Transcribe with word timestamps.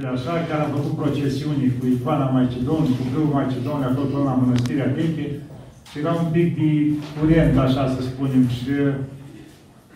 între 0.00 0.16
așa, 0.16 0.34
care 0.48 0.62
am 0.64 0.76
făcut 0.78 0.94
procesiuni 1.02 1.74
cu 1.78 1.84
icoana 1.94 2.34
Maicedonului, 2.36 2.98
cu 2.98 3.04
grâul 3.10 3.36
Maicedonului, 3.38 3.88
acolo 3.88 4.10
până 4.12 4.24
la 4.30 4.38
Mănăstirea 4.40 4.92
Veche, 4.96 5.26
și 5.88 5.96
era 6.02 6.12
un 6.22 6.28
pic 6.36 6.48
de 6.58 6.70
curent, 7.16 7.54
așa 7.66 7.84
să 7.94 8.00
spunem, 8.10 8.44
și 8.56 8.72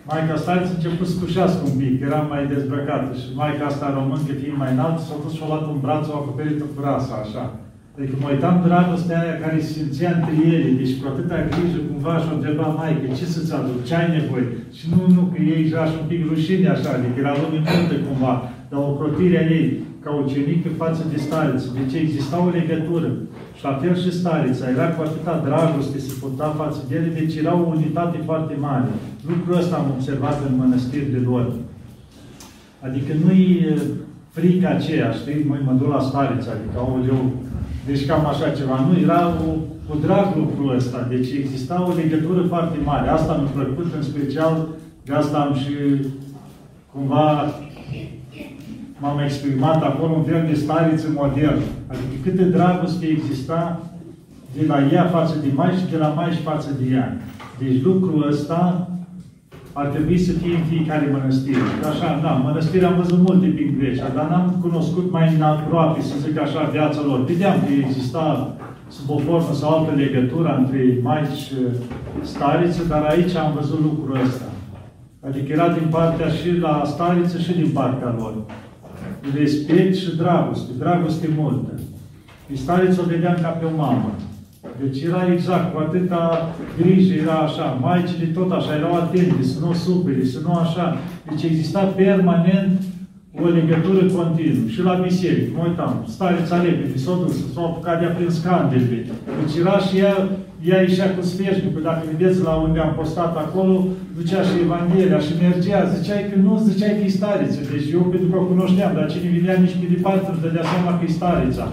Maica 0.09 0.33
asta 0.37 0.51
a 0.53 0.59
început 0.77 1.09
să 1.11 1.21
cușească 1.23 1.61
un 1.69 1.75
pic, 1.81 1.95
era 2.09 2.21
mai 2.33 2.43
dezbrăcată 2.53 3.11
și 3.21 3.27
Maica 3.39 3.65
asta 3.69 3.95
româncă, 3.97 4.33
fiind 4.41 4.59
mai 4.63 4.73
înalt, 4.75 4.97
s-a 5.07 5.17
dus 5.23 5.33
și-a 5.37 5.49
luat 5.51 5.65
un 5.73 5.79
braț, 5.85 6.05
o 6.09 6.19
acoperit 6.21 6.59
cu 6.73 6.79
rasa, 6.87 7.15
așa. 7.25 7.45
Adică 7.97 8.15
mă 8.21 8.29
uitam 8.33 8.57
dragostea 8.69 9.19
aia 9.23 9.37
care 9.45 9.57
se 9.65 9.73
simțea 9.77 10.11
între 10.17 10.35
ele, 10.55 10.69
deci 10.81 10.97
cu 10.99 11.05
atâta 11.13 11.37
grijă 11.51 11.81
cumva 11.89 12.15
și-o 12.23 12.35
întreba 12.37 12.67
Maica, 12.79 13.09
ce 13.19 13.27
să-ți 13.35 13.55
aduc, 13.59 13.79
ce 13.89 13.95
ai 13.97 14.09
nevoie? 14.17 14.47
Și 14.77 14.85
nu, 14.93 15.01
nu, 15.17 15.23
că 15.33 15.39
ei 15.53 15.63
era 15.73 15.85
și 15.91 15.97
un 16.01 16.09
pic 16.11 16.21
rușine 16.31 16.69
așa, 16.71 16.91
adică 16.95 17.17
era 17.23 17.33
lume 17.41 17.59
multă 17.75 17.97
cumva, 18.07 18.35
dar 18.71 18.81
o 18.89 18.97
crotirea 18.99 19.45
ei, 19.59 19.69
ca 20.05 20.11
ucenică 20.25 20.69
față 20.83 21.03
de 21.13 21.19
stariță. 21.27 21.69
Deci 21.79 22.01
exista 22.01 22.37
o 22.47 22.49
legătură. 22.59 23.11
Și 23.57 23.65
la 23.65 23.79
fel 23.81 23.95
și 24.03 24.19
starița. 24.21 24.71
Era 24.71 24.89
cu 24.95 25.03
atâta 25.03 25.43
dragoste 25.47 25.99
se 25.99 26.13
putea 26.21 26.49
față 26.63 26.81
de 26.89 26.95
ele, 26.97 27.11
deci 27.21 27.35
era 27.37 27.55
o 27.55 27.69
unitate 27.77 28.19
foarte 28.25 28.55
mare. 28.61 28.91
Lucrul 29.31 29.59
ăsta 29.59 29.77
am 29.77 29.93
observat 29.95 30.39
în 30.49 30.57
mănăstirile 30.57 31.21
lor. 31.31 31.53
Adică 32.87 33.13
nu-i 33.25 33.75
frica 34.31 34.69
aceea, 34.69 35.11
știi, 35.11 35.45
măi, 35.49 35.67
mă 35.67 35.73
duc 35.73 35.89
la 35.93 36.01
stariță, 36.09 36.49
adică, 36.51 36.79
eu, 37.13 37.33
deci 37.87 38.07
cam 38.07 38.27
așa 38.27 38.49
ceva. 38.59 38.77
Nu, 38.87 39.01
era 39.07 39.21
o, 39.47 39.51
cu 39.89 39.99
drag 40.05 40.27
lucrul 40.37 40.77
ăsta. 40.77 41.07
Deci 41.11 41.31
exista 41.41 41.87
o 41.89 41.97
legătură 42.03 42.43
foarte 42.49 42.79
mare. 42.85 43.09
Asta 43.09 43.33
mi-a 43.35 43.51
plăcut, 43.57 43.95
în 43.97 44.03
special, 44.03 44.67
de 45.05 45.13
asta 45.13 45.39
am 45.39 45.55
și 45.55 45.75
cumva 46.93 47.55
m-am 49.03 49.19
exprimat 49.19 49.83
acolo 49.83 50.13
un 50.13 50.25
fel 50.31 50.45
de 50.51 50.55
stariță 50.55 51.07
modern. 51.15 51.61
Adică 51.93 52.15
câtă 52.25 52.43
dragoste 52.43 53.07
exista 53.07 53.81
de 54.57 54.67
la 54.67 54.79
ea 54.93 55.05
față 55.05 55.35
de 55.45 55.51
mai 55.55 55.71
și 55.79 55.91
de 55.91 55.97
la 55.97 56.09
mai 56.09 56.31
și 56.31 56.43
față 56.51 56.71
de 56.81 56.95
ea. 56.95 57.17
Deci 57.59 57.83
lucrul 57.83 58.27
ăsta 58.29 58.89
ar 59.73 59.87
trebui 59.87 60.19
să 60.19 60.33
fie 60.33 60.55
în 60.55 60.65
fiecare 60.73 61.09
mănăstire. 61.13 61.67
Așa, 61.91 62.21
da, 62.23 62.31
mănăstire 62.31 62.85
am 62.85 62.97
văzut 63.03 63.19
multe 63.19 63.47
prin 63.47 63.75
Grecia, 63.79 64.09
dar 64.15 64.29
n-am 64.29 64.59
cunoscut 64.61 65.11
mai 65.11 65.35
în 65.35 65.43
aproape, 65.43 66.01
să 66.01 66.15
zic 66.25 66.41
așa, 66.41 66.71
viața 66.73 67.01
lor. 67.07 67.25
Vedeam 67.25 67.57
că 67.61 67.73
exista 67.73 68.55
sub 68.89 69.11
o 69.11 69.19
formă 69.19 69.53
sau 69.53 69.79
altă 69.79 69.93
legătură 69.95 70.57
între 70.59 70.99
maici 71.03 71.43
și 71.45 71.55
stariță, 72.23 72.83
dar 72.89 73.03
aici 73.03 73.35
am 73.35 73.53
văzut 73.59 73.81
lucrul 73.81 74.21
ăsta. 74.25 74.45
Adică 75.27 75.53
era 75.53 75.69
din 75.69 75.87
partea 75.91 76.29
și 76.29 76.59
la 76.59 76.83
stariță 76.85 77.39
și 77.39 77.53
din 77.53 77.71
partea 77.73 78.15
lor 78.19 78.35
respect 79.35 79.95
și 79.97 80.17
dragoste, 80.17 80.71
dragoste 80.79 81.29
multă. 81.39 81.81
Istariță 82.53 83.01
o 83.01 83.09
vedeam 83.09 83.37
ca 83.43 83.49
pe 83.49 83.65
o 83.65 83.77
mamă. 83.77 84.15
Deci 84.83 85.03
era 85.03 85.33
exact, 85.33 85.75
cu 85.75 85.79
atâta 85.81 86.55
grijă, 86.81 87.15
era 87.15 87.35
așa. 87.35 87.79
Maicile 87.81 88.27
tot 88.27 88.51
așa, 88.51 88.77
erau 88.77 88.95
atente, 88.95 89.43
să 89.43 89.59
nu 89.65 89.73
supere, 89.73 90.25
să 90.25 90.39
nu 90.45 90.53
așa. 90.53 90.99
Deci 91.29 91.43
exista 91.43 91.81
permanent 91.81 92.81
o 93.43 93.47
legătură 93.49 94.07
continuă. 94.07 94.69
Și 94.69 94.83
la 94.83 94.95
biserică, 94.95 95.51
mă 95.57 95.65
uitam, 95.69 96.05
stareța 96.09 96.63
repede, 96.63 96.97
s-a 96.97 97.15
dus, 97.23 97.53
s-a 97.55 97.61
apucat 97.61 98.01
de 98.01 98.07
aprins 98.07 98.39
candelele. 98.39 99.07
Deci 99.41 99.57
era 99.61 99.79
și 99.79 99.99
ea, 99.99 100.29
ea 100.69 100.81
ieșea 100.81 101.09
cu 101.15 101.23
sfeșnicul, 101.33 101.83
dacă 101.89 102.03
vedeți 102.11 102.43
la 102.49 102.55
unde 102.65 102.79
am 102.81 102.93
postat 103.01 103.33
acolo, 103.45 103.75
ducea 104.19 104.43
și 104.49 104.63
Evanghelia 104.65 105.21
și 105.27 105.33
mergea, 105.43 105.91
ziceai 105.95 106.23
că 106.29 106.37
nu, 106.45 106.53
ziceai 106.69 106.97
că 106.97 107.03
e 107.05 107.19
stareță. 107.19 107.61
Deci 107.73 107.93
eu 107.97 108.03
pentru 108.13 108.29
că 108.29 108.37
o 108.39 108.49
cunoșteam, 108.53 108.93
dar 108.95 109.11
cine 109.13 109.37
vedea 109.39 109.57
nici 109.63 109.79
pe 109.81 109.87
departe 109.95 110.29
își 110.31 110.45
dădea 110.45 110.65
seama 110.73 110.93
că 110.99 111.05
e 111.05 111.19
stareța. 111.21 111.67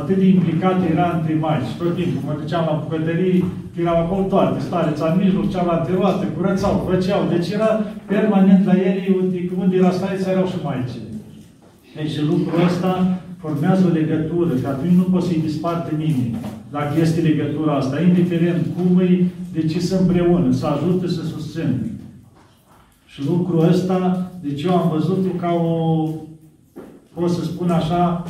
Atât 0.00 0.16
de 0.20 0.26
implicat 0.34 0.78
era 0.92 1.06
între 1.16 1.34
mai 1.44 1.58
și 1.68 1.74
tot 1.80 1.92
timpul 1.98 2.22
mă 2.26 2.34
duceam 2.40 2.64
la 2.68 2.80
bucătării, 2.82 3.44
erau 3.80 3.96
acolo 4.00 4.22
toate, 4.32 4.58
stareța 4.68 5.04
în 5.10 5.16
mijloc, 5.22 5.46
cealaltă 5.52 5.90
roată, 5.96 6.24
curățau, 6.34 6.74
făceau. 6.88 7.20
Deci 7.32 7.48
era 7.56 7.70
permanent 8.12 8.62
la 8.70 8.74
ei, 8.88 8.98
unde 9.62 9.76
era 9.80 9.90
stareța, 9.98 10.30
erau 10.30 10.46
și 10.52 10.64
maicile. 10.68 11.08
Deci 11.96 12.14
lucrul 12.30 12.64
ăsta 12.68 12.92
formează 13.42 13.82
o 13.88 13.96
legătură, 14.00 14.52
că 14.62 14.68
atunci 14.68 14.98
nu 15.00 15.06
poți 15.12 15.26
să-i 15.26 15.46
disparte 15.48 15.90
nimeni. 16.04 16.36
Dacă 16.70 17.00
este 17.00 17.20
legătura 17.20 17.74
asta, 17.74 18.00
indiferent 18.00 18.66
cum 18.76 18.96
îi, 18.96 19.30
deci 19.52 19.76
să 19.76 19.96
împreună, 19.96 20.52
să 20.52 20.66
ajute, 20.66 21.08
să 21.08 21.22
susțină. 21.24 21.74
Și 23.06 23.24
lucrul 23.26 23.68
ăsta, 23.68 24.30
deci 24.42 24.62
eu 24.62 24.76
am 24.76 24.88
văzut 24.88 25.26
ca 25.40 25.52
o, 25.52 26.08
pot 27.14 27.30
să 27.30 27.44
spun 27.44 27.70
așa, 27.70 28.24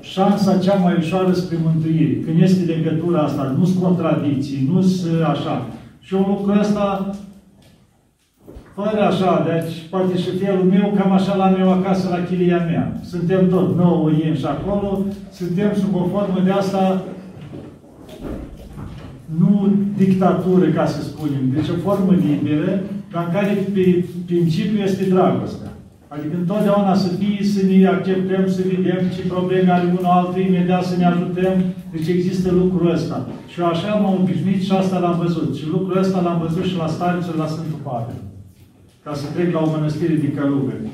șansa 0.00 0.58
cea 0.58 0.74
mai 0.74 0.96
ușoară 0.98 1.32
spre 1.32 1.58
mântuire. 1.62 2.20
Când 2.20 2.42
este 2.42 2.72
legătura 2.72 3.20
asta, 3.20 3.54
nu 3.58 3.64
sunt 3.64 3.82
contradicții, 3.82 4.68
nu 4.72 4.80
sunt 4.82 5.22
așa. 5.22 5.66
Și 6.00 6.14
eu 6.14 6.20
lucrul 6.20 6.58
ăsta 6.58 7.14
fără 8.78 9.00
așa, 9.10 9.32
deci 9.48 9.74
poate 9.90 10.14
și 10.22 10.30
felul 10.42 10.64
meu, 10.74 10.86
cam 10.96 11.12
așa 11.12 11.34
la 11.36 11.48
meu 11.48 11.68
acasă, 11.72 12.08
la 12.08 12.24
chilia 12.28 12.62
mea. 12.70 13.00
Suntem 13.12 13.48
tot 13.48 13.76
nouă 13.76 14.10
ien 14.10 14.36
și 14.36 14.46
acolo, 14.54 15.04
suntem 15.30 15.70
sub 15.80 15.94
o 15.94 16.04
formă 16.12 16.38
de 16.44 16.50
asta, 16.50 17.04
nu 19.38 19.72
dictatură, 19.96 20.66
ca 20.66 20.86
să 20.86 21.02
spunem, 21.02 21.44
deci 21.54 21.68
o 21.68 21.82
formă 21.86 22.12
liberă, 22.26 22.80
dar 23.12 23.24
în 23.26 23.32
care 23.32 23.52
pe 23.74 24.04
principiu 24.26 24.78
este 24.82 25.04
dragostea. 25.14 25.70
Adică 26.08 26.34
întotdeauna 26.36 26.94
să 26.94 27.08
fie, 27.18 27.44
să 27.44 27.60
ne 27.66 27.86
acceptăm, 27.86 28.44
să 28.48 28.60
vedem 28.74 29.00
ce 29.14 29.32
probleme 29.34 29.70
are 29.70 29.86
unul 29.86 30.14
altul, 30.16 30.40
imediat 30.40 30.84
să 30.84 30.96
ne 30.96 31.06
ajutăm. 31.06 31.54
Deci 31.92 32.08
există 32.08 32.48
lucrul 32.52 32.90
ăsta. 32.90 33.26
Și 33.50 33.60
eu 33.60 33.66
așa 33.66 33.94
m-am 33.94 34.18
obișnuit 34.20 34.62
și 34.62 34.72
asta 34.72 34.98
l-am 34.98 35.18
văzut. 35.22 35.56
Și 35.56 35.64
lucrul 35.74 35.98
ăsta 35.98 36.20
l-am 36.20 36.38
văzut 36.46 36.64
și 36.64 36.76
la 36.76 36.86
Stariță, 36.86 37.34
la 37.38 37.46
Sfântul 37.46 37.80
Pavel 37.82 38.18
ca 39.06 39.14
să 39.20 39.26
trec 39.34 39.48
la 39.52 39.60
o 39.64 39.72
mănăstire 39.74 40.14
de 40.24 40.30
călugări. 40.36 40.86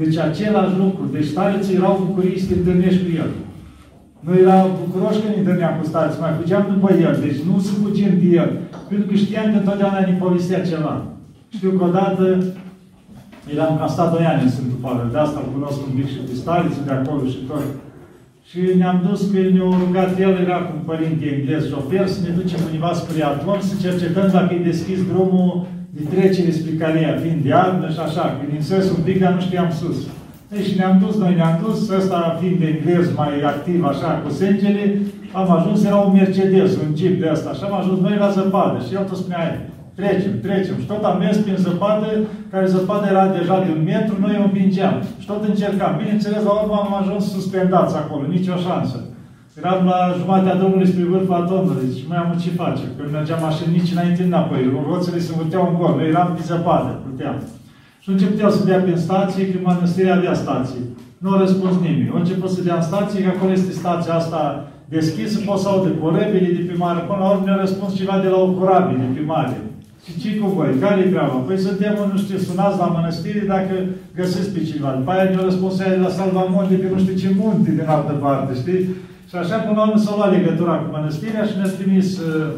Deci 0.00 0.16
același 0.28 0.74
lucru. 0.82 1.04
Deci 1.16 1.32
stareții 1.34 1.78
erau 1.80 1.94
bucuriți 2.04 2.42
să 2.42 2.48
te 2.48 2.54
întâlnești 2.58 3.02
cu 3.04 3.10
el. 3.22 3.30
Noi 4.26 4.38
eram 4.44 4.66
bucuroși 4.80 5.20
când 5.20 5.32
ne 5.34 5.40
întâlneam 5.40 5.74
cu 5.78 5.84
stareții, 5.90 6.22
mai 6.24 6.38
fugeam 6.38 6.64
după 6.74 6.88
el. 7.06 7.14
Deci 7.24 7.40
nu 7.48 7.54
să 7.66 7.72
fugim 7.82 8.12
de 8.22 8.28
el. 8.40 8.50
Pentru 8.88 9.06
că 9.08 9.14
știam 9.22 9.46
că 9.50 9.58
întotdeauna 9.58 10.00
ne 10.08 10.14
povestea 10.24 10.68
ceva. 10.70 10.94
Știu 11.56 11.70
că 11.76 11.82
odată 11.88 12.24
eram 13.54 13.72
cam 13.78 13.90
stat 13.94 14.10
doi 14.14 14.26
ani 14.30 14.42
în 14.44 14.52
Sfântul 14.54 14.82
Pavel. 14.84 15.08
De 15.12 15.18
asta 15.18 15.38
îl 15.40 15.48
cunosc 15.54 15.78
un 15.86 15.92
pic 15.96 16.08
și 16.12 16.20
pe 16.28 16.34
stareții 16.42 16.86
de 16.88 16.94
acolo 16.98 17.22
și 17.32 17.40
tot. 17.48 17.64
Și 18.48 18.60
ne-am 18.80 18.98
dus 19.06 19.20
că 19.30 19.38
ne-a 19.54 19.78
rugat 19.82 20.12
el, 20.24 20.34
era 20.44 20.58
cu 20.66 20.72
un 20.78 20.84
părinte 20.90 21.24
englez 21.34 21.62
șofer, 21.70 22.06
să 22.14 22.20
ne 22.26 22.32
ducem 22.40 22.60
undeva 22.66 22.92
spre 23.00 23.22
Atom, 23.30 23.60
să 23.70 23.74
cercetăm 23.84 24.28
dacă 24.36 24.50
e 24.54 24.68
deschis 24.70 25.00
drumul 25.10 25.52
de 25.94 26.02
trecere 26.12 26.50
spre 26.50 26.72
Calea, 26.80 27.18
fiind 27.22 27.42
de 27.42 27.48
iarnă 27.48 27.88
și 27.94 28.00
așa, 28.06 28.24
că 28.36 28.42
din 28.52 28.62
sus 28.68 28.90
un 28.96 29.02
pic, 29.04 29.20
dar 29.20 29.32
nu 29.32 29.40
știam 29.40 29.70
sus. 29.80 29.98
Deci 30.52 30.76
ne-am 30.78 30.96
dus, 31.04 31.16
noi 31.16 31.34
ne-am 31.34 31.56
dus, 31.64 31.78
ăsta 31.98 32.36
fiind 32.40 32.58
de 32.58 32.66
englez 32.74 33.06
mai 33.20 33.32
activ 33.52 33.84
așa 33.84 34.10
cu 34.22 34.28
sângele, 34.38 34.84
am 35.32 35.50
ajuns, 35.50 35.84
era 35.84 35.96
un 35.96 36.12
Mercedes, 36.12 36.70
un 36.76 36.96
Jeep 36.96 37.20
de 37.20 37.28
asta, 37.28 37.52
și 37.52 37.62
am 37.64 37.74
ajuns 37.80 37.98
noi 38.00 38.16
la 38.18 38.30
zăpadă. 38.36 38.78
Și 38.86 38.94
el 38.94 39.04
tot 39.08 39.16
spunea, 39.16 39.44
trecem, 39.94 40.34
trecem. 40.46 40.76
Și 40.80 40.86
tot 40.92 41.02
am 41.04 41.18
mers 41.18 41.36
prin 41.36 41.56
zăpadă, 41.66 42.08
care 42.50 42.66
zăpadă 42.66 43.06
era 43.10 43.26
deja 43.38 43.56
de 43.64 43.70
un 43.76 43.82
metru, 43.84 44.14
noi 44.20 44.38
o 44.40 44.42
împingeam. 44.42 44.96
Și 45.20 45.26
tot 45.26 45.42
încercam. 45.44 45.94
Bineînțeles, 45.98 46.42
la 46.44 46.52
urmă 46.60 46.76
am 46.84 46.94
ajuns 47.00 47.32
suspendați 47.36 47.96
acolo, 47.96 48.24
nicio 48.26 48.56
șansă. 48.66 48.98
Eram 49.58 49.84
la 49.84 49.98
jumatea 50.18 50.54
Domnului 50.62 50.90
spre 50.90 51.04
vârfa 51.12 51.48
Domnului 51.52 51.88
și 51.98 52.04
mai 52.08 52.18
am 52.18 52.38
ce 52.42 52.50
face. 52.62 52.84
Că 52.96 53.00
nu 53.04 53.10
mergeam 53.10 53.44
așa 53.44 53.64
nici 53.76 53.92
înainte 53.94 54.22
înapoi. 54.22 54.62
Roțele 54.88 55.18
se 55.26 55.32
vârteau 55.38 55.64
în 55.68 55.74
gol. 55.78 55.94
Noi 55.96 56.08
eram 56.12 56.28
pe 56.36 56.42
zăpadă, 56.48 56.92
puteam. 57.04 57.36
Și 58.02 58.08
începeau 58.10 58.50
să 58.50 58.64
dea 58.64 58.80
pe 58.86 58.94
stație, 59.06 59.48
că 59.50 59.56
mănăstirea 59.62 60.16
avea 60.16 60.34
stație. 60.44 60.82
Nu 61.22 61.28
a 61.32 61.38
răspuns 61.44 61.74
nimeni. 61.86 62.10
Au 62.12 62.18
început 62.22 62.50
să 62.50 62.62
dea 62.62 62.76
în 62.78 62.88
stație, 62.90 63.22
că 63.22 63.30
acolo 63.32 63.52
este 63.52 63.72
stația 63.80 64.14
asta 64.14 64.42
deschisă, 64.96 65.36
poți 65.46 65.62
să 65.62 65.68
audă 65.68 65.90
corabile 66.02 66.50
de 66.56 66.62
pe 66.68 66.74
mare. 66.82 67.00
Până 67.08 67.20
la 67.22 67.30
urmă 67.30 67.44
ne-a 67.46 67.62
răspuns 67.64 67.90
ceva 68.00 68.16
de 68.24 68.28
la 68.34 68.38
o 68.44 68.48
corabie 68.58 68.96
de 69.02 69.08
pe 69.16 69.24
mare. 69.32 69.56
Și 70.04 70.12
ce 70.20 70.28
cu 70.38 70.46
voi? 70.56 70.80
Care-i 70.82 71.10
treaba? 71.12 71.38
Păi 71.46 71.58
suntem, 71.66 71.94
nu 72.12 72.18
știu, 72.22 72.38
sunați 72.38 72.78
la 72.82 72.86
mănăstire 72.96 73.42
dacă 73.54 73.74
găsiți 74.18 74.52
pe 74.54 74.60
cineva. 74.68 74.90
După 74.98 75.10
aia 75.10 75.24
ne-a 75.30 75.44
răspuns 75.48 75.74
aia 75.80 75.96
de 75.96 76.04
la 76.06 76.16
Salvamonte, 76.18 76.74
pe 76.74 76.88
nu 76.92 76.98
știu 77.02 77.16
ce 77.22 77.28
munte 77.40 77.70
din 77.78 77.88
altă 77.94 78.12
parte, 78.24 78.52
știi? 78.62 78.82
Și 79.30 79.36
așa 79.36 79.56
până 79.58 79.76
la 79.76 79.86
urmă 79.86 80.00
s-a 80.00 80.14
luat 80.16 80.30
legătura 80.36 80.74
cu 80.76 80.88
mănăstirea 80.90 81.44
și 81.44 81.56
ne-a 81.56 81.70
trimis 81.78 82.18
uh, 82.18 82.50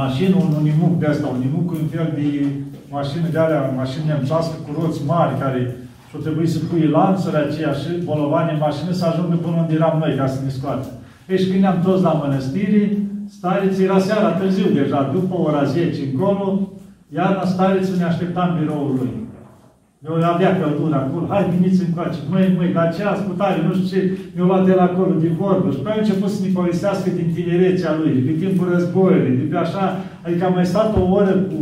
mașină, 0.00 0.34
un 0.36 0.52
unimuc 0.60 0.98
de 0.98 1.06
asta, 1.06 1.26
un 1.26 1.36
unimuc 1.40 1.66
cu 1.66 1.76
un 1.80 1.88
fel 1.94 2.08
de 2.14 2.46
mașină 2.90 3.26
de 3.32 3.38
alea, 3.38 3.72
mașină 3.76 4.04
nemțească 4.06 4.54
cu 4.64 4.70
roți 4.80 5.00
mari, 5.06 5.38
care 5.38 5.76
și-o 6.08 6.18
trebuie 6.18 6.46
să 6.46 6.58
pui 6.68 6.86
lanțuri 6.96 7.36
aceea 7.36 7.72
și 7.72 7.90
bolovani 8.04 8.52
în 8.52 8.64
mașină 8.66 8.92
să 8.92 9.04
ajungă 9.06 9.36
până 9.36 9.56
unde 9.56 9.74
eram 9.74 9.98
noi, 9.98 10.16
ca 10.16 10.26
să 10.26 10.38
ne 10.44 10.50
scoată. 10.50 10.86
Deci 11.26 11.48
când 11.48 11.60
ne-am 11.60 11.80
toți 11.84 12.02
la 12.02 12.12
mănăstire, 12.12 12.82
stareții 13.36 13.84
era 13.84 13.98
seara 13.98 14.30
târziu 14.30 14.68
deja, 14.80 15.10
după 15.12 15.34
ora 15.38 15.64
10 15.64 16.00
încolo, 16.10 16.68
iar 17.14 17.30
la 17.40 17.46
stareții 17.54 17.98
ne 17.98 18.04
așteptam 18.04 18.56
biroul 18.58 18.94
lui. 18.98 19.12
Eu 20.06 20.14
avea 20.34 20.58
căldură 20.60 20.96
acolo, 20.98 21.24
hai 21.32 21.50
veniți 21.54 21.82
încoace, 21.86 22.18
măi, 22.30 22.54
măi, 22.56 22.72
dar 22.76 22.94
ce 22.94 23.02
ascultare, 23.04 23.58
nu 23.66 23.72
știu 23.74 23.88
ce, 23.92 24.00
mi-au 24.34 24.46
luat 24.50 24.64
de 24.66 24.74
la 24.78 24.84
acolo 24.90 25.12
din 25.24 25.34
vorbă. 25.42 25.68
Și 25.70 25.82
pe 25.82 25.90
a 25.90 26.00
început 26.00 26.30
să 26.30 26.40
ne 26.42 26.56
povestească 26.58 27.08
din 27.18 27.28
tinerețea 27.34 27.92
lui, 28.00 28.14
din 28.26 28.36
timpul 28.42 28.66
războiului, 28.74 29.48
de 29.50 29.56
așa, 29.56 29.84
adică 30.24 30.42
am 30.44 30.54
mai 30.56 30.66
stat 30.72 30.90
o 31.00 31.02
oră 31.18 31.34
cu 31.48 31.58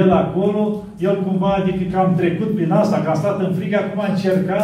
el 0.00 0.10
acolo, 0.22 0.62
el 1.08 1.16
cumva, 1.24 1.52
adică 1.60 1.82
că 1.90 1.98
am 1.98 2.12
trecut 2.20 2.50
prin 2.56 2.70
asta, 2.72 2.96
că 3.02 3.08
am 3.10 3.20
stat 3.22 3.36
în 3.46 3.52
frig, 3.56 3.72
acum 3.74 4.00
încerca 4.12 4.60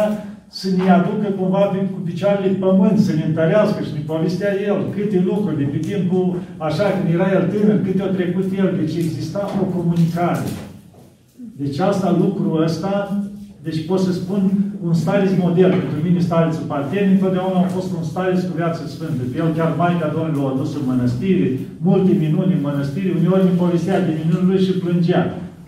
să 0.47 0.67
ne 0.77 0.89
aducă 0.97 1.27
cumva 1.39 1.63
cu 1.93 1.99
picioarele 2.07 2.47
pe 2.51 2.59
pământ, 2.65 2.97
să 2.99 3.11
ne 3.13 3.23
întărească 3.27 3.79
și 3.83 3.95
ne 3.97 4.03
povestea 4.11 4.51
el 4.69 4.79
câte 4.95 5.19
lucruri, 5.29 5.59
de 5.61 5.67
pe 5.71 5.79
timpul, 5.89 6.25
așa, 6.67 6.85
când 6.95 7.07
era 7.13 7.27
el 7.37 7.45
tânăr, 7.51 7.77
câte 7.85 8.01
a 8.03 8.15
trecut 8.17 8.47
el, 8.61 8.69
deci 8.79 8.95
exista 9.03 9.41
o 9.61 9.65
comunicare. 9.75 10.45
Deci 11.63 11.79
asta, 11.79 12.17
lucrul 12.23 12.63
ăsta, 12.63 12.93
deci 13.65 13.85
pot 13.89 13.99
să 14.07 14.11
spun 14.11 14.41
un 14.87 14.93
stareț 14.93 15.31
model. 15.45 15.71
Pentru 15.83 15.99
mine 16.07 16.19
starețul 16.19 16.69
Parten 16.71 17.07
întotdeauna 17.15 17.59
a 17.59 17.73
fost 17.75 17.89
un 17.97 18.03
stareț 18.11 18.39
cu 18.47 18.53
viață 18.61 18.81
sfântă. 18.93 19.21
Pe 19.31 19.37
el 19.41 19.49
chiar 19.57 19.71
Maica 19.77 20.07
Domnului 20.15 20.41
l-a 20.41 20.53
adus 20.53 20.71
în 20.75 20.83
mănăstire, 20.91 21.47
multe 21.87 22.11
minuni 22.23 22.55
în 22.57 22.65
mănăstire, 22.67 23.11
uneori 23.19 23.47
mi 23.47 23.59
povestea 23.63 24.05
de 24.07 24.11
minunile 24.19 24.47
lui 24.49 24.65
și 24.65 24.79
plângea. 24.83 25.23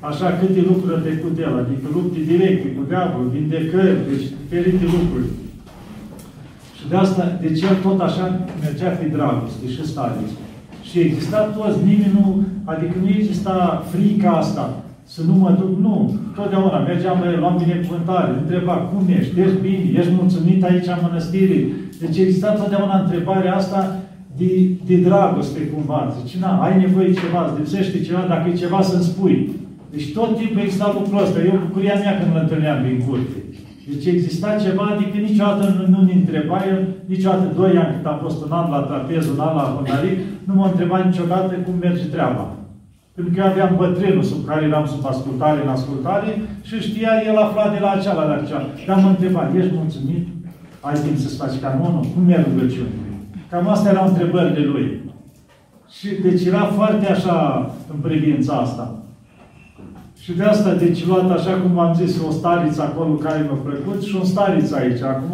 Așa 0.10 0.28
câte 0.40 0.62
lucruri 0.70 0.96
a 0.98 1.06
trecut 1.08 1.36
el, 1.46 1.54
adică 1.62 1.86
lupte 1.96 2.20
directe 2.32 2.68
cu 2.76 2.82
diavolul, 2.90 3.34
vindecări, 3.36 4.06
deci 4.10 4.26
diferite 4.40 4.86
lucruri. 4.96 5.28
Și 6.78 6.84
de 6.90 6.96
asta, 7.04 7.24
deci 7.44 7.62
el 7.70 7.76
tot 7.86 8.00
așa 8.08 8.26
mergea 8.64 8.92
pe 9.00 9.06
dragoste 9.16 9.66
și 9.74 9.90
stareț. 9.92 10.30
Și 10.88 10.96
exista 11.06 11.40
toți, 11.58 11.78
nimeni 11.90 12.16
nu, 12.18 12.26
adică 12.72 12.96
nu 13.02 13.10
exista 13.20 13.56
frica 13.92 14.32
asta 14.44 14.66
să 15.14 15.22
nu 15.28 15.34
mă 15.34 15.50
duc, 15.60 15.74
nu. 15.86 15.96
Totdeauna 16.36 16.80
mergeam 16.80 17.18
la 17.22 17.32
el, 17.32 17.40
luam 17.40 17.58
binecuvântare, 17.64 18.32
întreba, 18.42 18.76
cum 18.90 19.04
ești, 19.18 19.40
ești 19.44 19.64
bine, 19.68 19.86
ești 20.00 20.18
mulțumit 20.20 20.64
aici 20.64 20.94
în 20.96 21.04
mănăstire. 21.06 21.60
Deci 22.02 22.18
exista 22.18 22.50
totdeauna 22.52 22.96
întrebarea 23.00 23.56
asta 23.56 23.80
de, 24.40 24.52
de 24.88 24.96
dragoste 25.08 25.60
cumva. 25.72 26.14
Zice, 26.18 26.36
na, 26.44 26.52
ai 26.66 26.74
nevoie 26.84 27.08
de 27.08 27.20
ceva, 27.24 27.42
îți 27.46 27.58
lipsește 27.60 27.98
ceva, 28.08 28.24
dacă 28.34 28.46
e 28.50 28.64
ceva 28.64 28.82
să-mi 28.82 29.08
spui. 29.12 29.38
Deci 29.94 30.08
tot 30.18 30.30
timpul 30.38 30.62
exista 30.62 30.96
lucrul 30.98 31.24
ăsta. 31.26 31.40
Eu 31.50 31.66
bucuria 31.66 31.96
mea 32.04 32.18
când 32.18 32.32
îl 32.34 32.42
întâlneam 32.42 32.80
din 32.88 32.98
curte. 33.06 33.40
Deci 33.90 34.06
exista 34.14 34.50
ceva, 34.66 34.84
adică 34.94 35.18
niciodată 35.18 35.64
nu, 35.76 35.84
nu 35.94 36.00
ne 36.08 36.14
întreba 36.14 36.58
el, 36.72 36.80
niciodată 37.12 37.46
doi 37.60 37.74
ani 37.82 37.96
cât 37.96 38.06
a 38.06 38.20
fost 38.24 38.38
un 38.46 38.52
an 38.60 38.68
la 38.76 38.82
trapez, 38.90 39.24
un 39.34 39.40
an 39.48 39.54
la 39.60 39.66
honaric, 39.76 40.18
nu 40.48 40.54
m-a 40.54 40.68
întrebat 40.70 41.02
niciodată 41.06 41.54
cum 41.66 41.76
merge 41.80 42.06
treaba. 42.16 42.46
Pentru 43.22 43.42
că 43.42 43.48
eu 43.48 43.52
aveam 43.52 43.76
bătrânul 43.78 44.24
sub 44.24 44.46
care 44.46 44.66
eram 44.66 44.86
sub 44.86 45.06
ascultare 45.06 45.62
în 45.62 45.70
ascultare 45.70 46.42
și 46.62 46.80
știa, 46.80 47.12
el 47.28 47.38
afla 47.38 47.70
de 47.74 47.80
la 47.80 47.92
aceala, 47.92 48.24
la 48.26 48.34
aceala. 48.34 48.68
Dar 48.88 48.98
mă 49.02 49.10
întreba, 49.10 49.52
ești 49.58 49.74
mulțumit? 49.74 50.28
Ai 50.80 51.00
timp 51.04 51.18
să-ți 51.18 51.38
faci 51.38 51.60
canonul? 51.62 52.06
Cum 52.14 52.24
merg 52.24 52.46
rugăciunile? 52.52 53.08
Cam 53.50 53.68
astea 53.68 53.92
erau 53.92 54.08
întrebările 54.08 54.66
lui. 54.66 55.02
Și 55.98 56.08
deci 56.26 56.46
era 56.46 56.64
foarte 56.64 57.06
așa 57.12 57.38
în 57.94 58.00
privința 58.00 58.54
asta. 58.54 58.86
Și 60.24 60.32
de 60.32 60.44
asta, 60.44 60.74
deci 60.74 61.06
luat 61.08 61.32
așa 61.32 61.54
cum 61.62 61.80
am 61.80 61.94
zis, 61.94 62.22
o 62.28 62.32
stariță 62.32 62.82
acolo 62.82 63.14
care 63.14 63.40
mi-a 63.42 63.60
plăcut 63.64 64.04
și 64.04 64.16
un 64.16 64.26
stariță 64.26 64.76
aici. 64.76 65.02
Acum, 65.02 65.34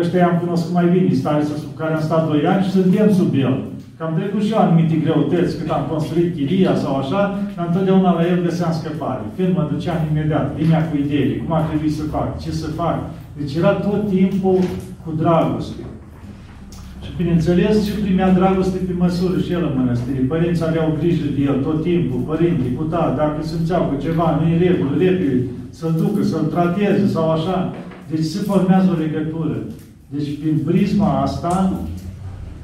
ăștia 0.00 0.18
i-am 0.18 0.38
cunoscut 0.42 0.72
mai 0.72 0.88
bine, 0.92 1.14
starița 1.14 1.54
sub 1.62 1.76
care 1.76 1.94
am 1.94 2.00
stat 2.00 2.28
doi 2.28 2.46
ani 2.46 2.64
și 2.64 2.70
suntem 2.70 3.12
sub 3.12 3.34
el. 3.34 3.56
Că 3.98 4.04
am 4.04 4.14
trecut 4.18 4.42
și 4.42 4.52
eu 4.52 4.58
anumite 4.58 4.96
greutăți 5.04 5.56
când 5.58 5.70
am 5.72 5.84
construit 5.92 6.34
chiria 6.36 6.74
sau 6.82 6.92
așa, 6.96 7.20
dar 7.56 7.66
întotdeauna 7.66 8.10
la 8.18 8.24
el 8.30 8.38
găseam 8.46 8.72
scăpare. 8.72 9.24
Când 9.36 9.50
mă 9.54 9.68
duceam 9.72 10.00
imediat, 10.10 10.46
linia 10.58 10.82
cu 10.88 10.96
idei, 10.96 11.42
cum 11.42 11.54
ar 11.54 11.64
trebui 11.68 11.90
să 11.98 12.02
fac, 12.14 12.28
ce 12.42 12.50
să 12.50 12.66
fac. 12.80 12.98
Deci 13.38 13.54
era 13.54 13.72
tot 13.72 14.08
timpul 14.08 14.58
cu 15.04 15.10
dragoste. 15.22 15.82
Și 17.04 17.10
bineînțeles 17.16 17.74
și 17.86 17.92
primea 18.04 18.30
dragoste 18.38 18.78
pe 18.86 18.94
măsură 19.04 19.36
și 19.44 19.52
el 19.52 19.62
în 19.68 19.74
mănăstire. 19.78 20.30
Părinții 20.32 20.64
aveau 20.68 20.96
grijă 20.98 21.26
de 21.36 21.42
el 21.50 21.58
tot 21.66 21.82
timpul, 21.82 22.20
părinții, 22.30 22.76
cu 22.78 22.82
tata, 22.82 23.14
dacă 23.16 23.38
simțeau 23.42 23.82
că 23.90 23.94
ceva 24.06 24.26
nu 24.38 24.44
e 24.48 24.58
regulă, 24.66 24.90
repede, 24.98 25.42
să-l 25.70 25.94
ducă, 26.02 26.22
să-l 26.22 26.46
trateze 26.54 27.06
sau 27.14 27.30
așa. 27.30 27.74
Deci 28.10 28.24
se 28.32 28.40
formează 28.50 28.88
o 28.94 29.00
legătură. 29.04 29.56
Deci 30.14 30.38
prin 30.40 30.56
prisma 30.66 31.20
asta, 31.26 31.52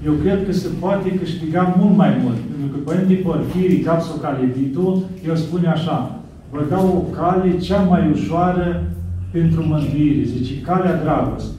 eu 0.04 0.12
cred 0.12 0.46
că 0.46 0.52
se 0.52 0.68
poate 0.80 1.14
câștiga 1.14 1.74
mult 1.78 1.96
mai 1.96 2.18
mult. 2.22 2.36
Pentru 2.36 2.66
că 2.76 2.84
Părintele 2.84 3.18
Porfirii, 3.18 3.78
Capsul 3.78 4.20
Caleditul, 4.20 5.04
el 5.26 5.36
spune 5.36 5.68
așa, 5.68 6.20
vă 6.50 6.64
dau 6.68 6.86
o 6.96 7.14
cale 7.16 7.58
cea 7.58 7.80
mai 7.80 8.10
ușoară 8.12 8.84
pentru 9.30 9.64
mântuire. 9.66 10.24
Zice, 10.24 10.60
calea 10.60 11.02
dragoste. 11.02 11.54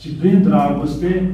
Și 0.00 0.08
prin 0.08 0.42
dragoste, 0.42 1.30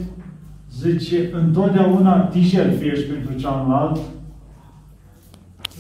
zice, 0.81 1.31
întotdeauna 1.33 2.19
te 2.21 2.41
jertfești 2.41 3.05
pentru 3.05 3.33
cealaltă, 3.41 4.01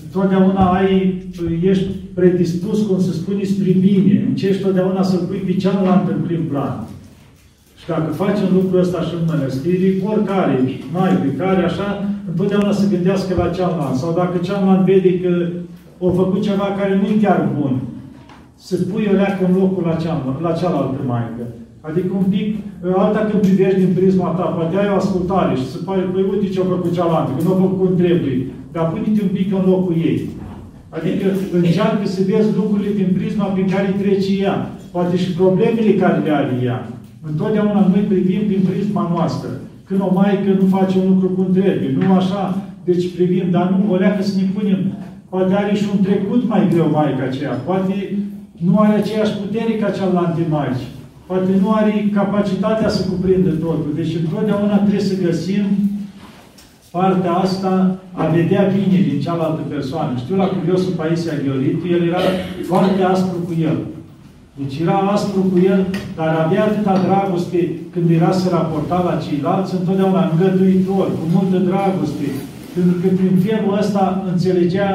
întotdeauna 0.04 0.72
ai, 0.72 1.22
ești 1.62 1.86
predispus, 2.14 2.86
cum 2.86 3.00
se 3.00 3.12
spune, 3.12 3.42
spre 3.42 3.70
bine. 3.70 4.24
Încerci 4.28 4.60
totdeauna 4.60 5.02
să 5.02 5.16
pui 5.16 5.36
pe 5.36 5.52
cealaltă 5.52 6.12
în 6.12 6.20
prim 6.20 6.44
plan. 6.44 6.86
Și 7.88 7.94
dacă 7.94 8.12
facem 8.24 8.48
lucrul 8.58 8.84
ăsta 8.84 9.00
și 9.08 9.14
în 9.18 9.24
mănăstiri, 9.30 10.02
oricare, 10.10 10.56
mai 10.96 11.12
pe 11.22 11.30
care, 11.40 11.60
așa, 11.64 11.88
întotdeauna 12.30 12.72
să 12.80 12.90
gândească 12.92 13.32
la 13.42 13.48
cealaltă. 13.56 13.98
Sau 14.02 14.10
dacă 14.20 14.36
cealaltă 14.46 14.84
vede 14.90 15.12
că 15.22 15.32
o 16.06 16.08
făcut 16.20 16.40
ceva 16.48 16.66
care 16.78 16.92
nu 17.00 17.06
e 17.12 17.24
chiar 17.24 17.40
bun, 17.58 17.72
să 18.66 18.74
pui 18.90 19.08
o 19.12 19.14
leacă 19.20 19.40
în 19.48 19.52
locul 19.60 19.84
la, 19.90 19.96
cealaltă, 20.02 20.40
la 20.46 20.52
cealaltă 20.60 20.98
maică. 21.10 21.44
Adică 21.88 22.10
un 22.20 22.26
pic, 22.34 22.48
alta 23.02 23.20
când 23.28 23.42
privești 23.46 23.80
din 23.82 23.92
prisma 23.98 24.28
ta, 24.38 24.46
poate 24.56 24.74
ai 24.76 24.92
o 24.92 25.00
ascultare 25.02 25.52
și 25.60 25.70
se 25.72 25.78
pare, 25.86 26.02
păi 26.12 26.24
uite 26.30 26.48
ce 26.52 26.60
a 26.60 26.72
făcut 26.74 26.92
cealaltă, 26.98 27.30
că 27.32 27.40
nu 27.42 27.52
a 27.52 27.62
făcut 27.62 27.78
cum 27.80 27.92
trebuie. 28.02 28.38
Dar 28.74 28.84
pune-te 28.90 29.20
un 29.26 29.32
pic 29.38 29.48
în 29.58 29.64
locul 29.72 29.96
ei. 30.10 30.18
Adică 30.96 31.26
încearcă 31.60 32.04
să 32.14 32.20
vezi 32.30 32.56
lucrurile 32.60 32.92
din 33.00 33.10
prisma 33.16 33.46
prin 33.54 33.68
care 33.74 33.98
trece 34.02 34.32
ea. 34.44 34.56
Poate 34.94 35.16
și 35.22 35.36
problemele 35.40 35.92
care 36.02 36.18
le 36.24 36.32
are 36.40 36.56
ea. 36.68 36.80
Întotdeauna 37.26 37.86
noi 37.92 38.00
privim 38.00 38.42
din 38.48 38.60
prisma 38.68 39.10
noastră. 39.14 39.48
Când 39.84 40.00
o 40.00 40.10
maică 40.14 40.50
nu 40.60 40.66
face 40.66 40.98
un 40.98 41.08
lucru 41.12 41.28
cum 41.28 41.52
trebuie, 41.52 41.96
nu 42.00 42.12
așa, 42.12 42.62
deci 42.84 43.14
privim, 43.14 43.50
dar 43.50 43.70
nu, 43.70 43.92
o 43.92 43.96
leacă 43.96 44.22
să 44.22 44.36
ne 44.36 44.46
punem. 44.54 44.92
Poate 45.28 45.54
are 45.54 45.74
și 45.74 45.84
un 45.96 46.02
trecut 46.02 46.48
mai 46.48 46.68
greu 46.72 46.90
maica 46.90 47.22
aceea, 47.24 47.50
poate 47.50 48.18
nu 48.52 48.78
are 48.78 48.94
aceeași 48.94 49.36
putere 49.36 49.72
ca 49.72 49.90
cealaltă 49.90 50.40
maici, 50.48 50.86
poate 51.26 51.50
nu 51.60 51.72
are 51.72 52.10
capacitatea 52.12 52.88
să 52.88 53.08
cuprindă 53.08 53.50
totul. 53.50 53.92
Deci 53.94 54.14
întotdeauna 54.14 54.76
trebuie 54.76 55.00
să 55.00 55.22
găsim 55.26 55.64
partea 56.90 57.32
asta 57.32 57.98
a 58.12 58.26
vedea 58.26 58.72
bine 58.74 59.00
din 59.08 59.20
cealaltă 59.20 59.62
persoană. 59.68 60.12
Știu 60.18 60.36
la 60.36 60.44
curiosul 60.44 60.92
Paisia 60.92 61.32
Gheoritu, 61.44 61.86
el 61.88 62.08
era 62.08 62.20
foarte 62.62 63.02
aspru 63.02 63.38
cu 63.46 63.54
el. 63.62 63.76
Deci 64.60 64.78
era 64.84 64.96
aspru 65.14 65.40
cu 65.50 65.58
el, 65.72 65.80
dar 66.18 66.30
avea 66.44 66.62
atâta 66.64 66.94
dragoste 67.06 67.60
când 67.92 68.06
era 68.10 68.32
să 68.40 68.46
raporta 68.48 68.98
la 69.08 69.20
ceilalți, 69.24 69.74
întotdeauna 69.78 70.22
îngăduitor, 70.30 71.06
cu 71.18 71.24
multă 71.36 71.58
dragoste. 71.70 72.28
Pentru 72.74 72.94
că 73.00 73.06
prin 73.18 73.34
felul 73.46 73.78
ăsta 73.82 74.04
înțelegea 74.32 74.90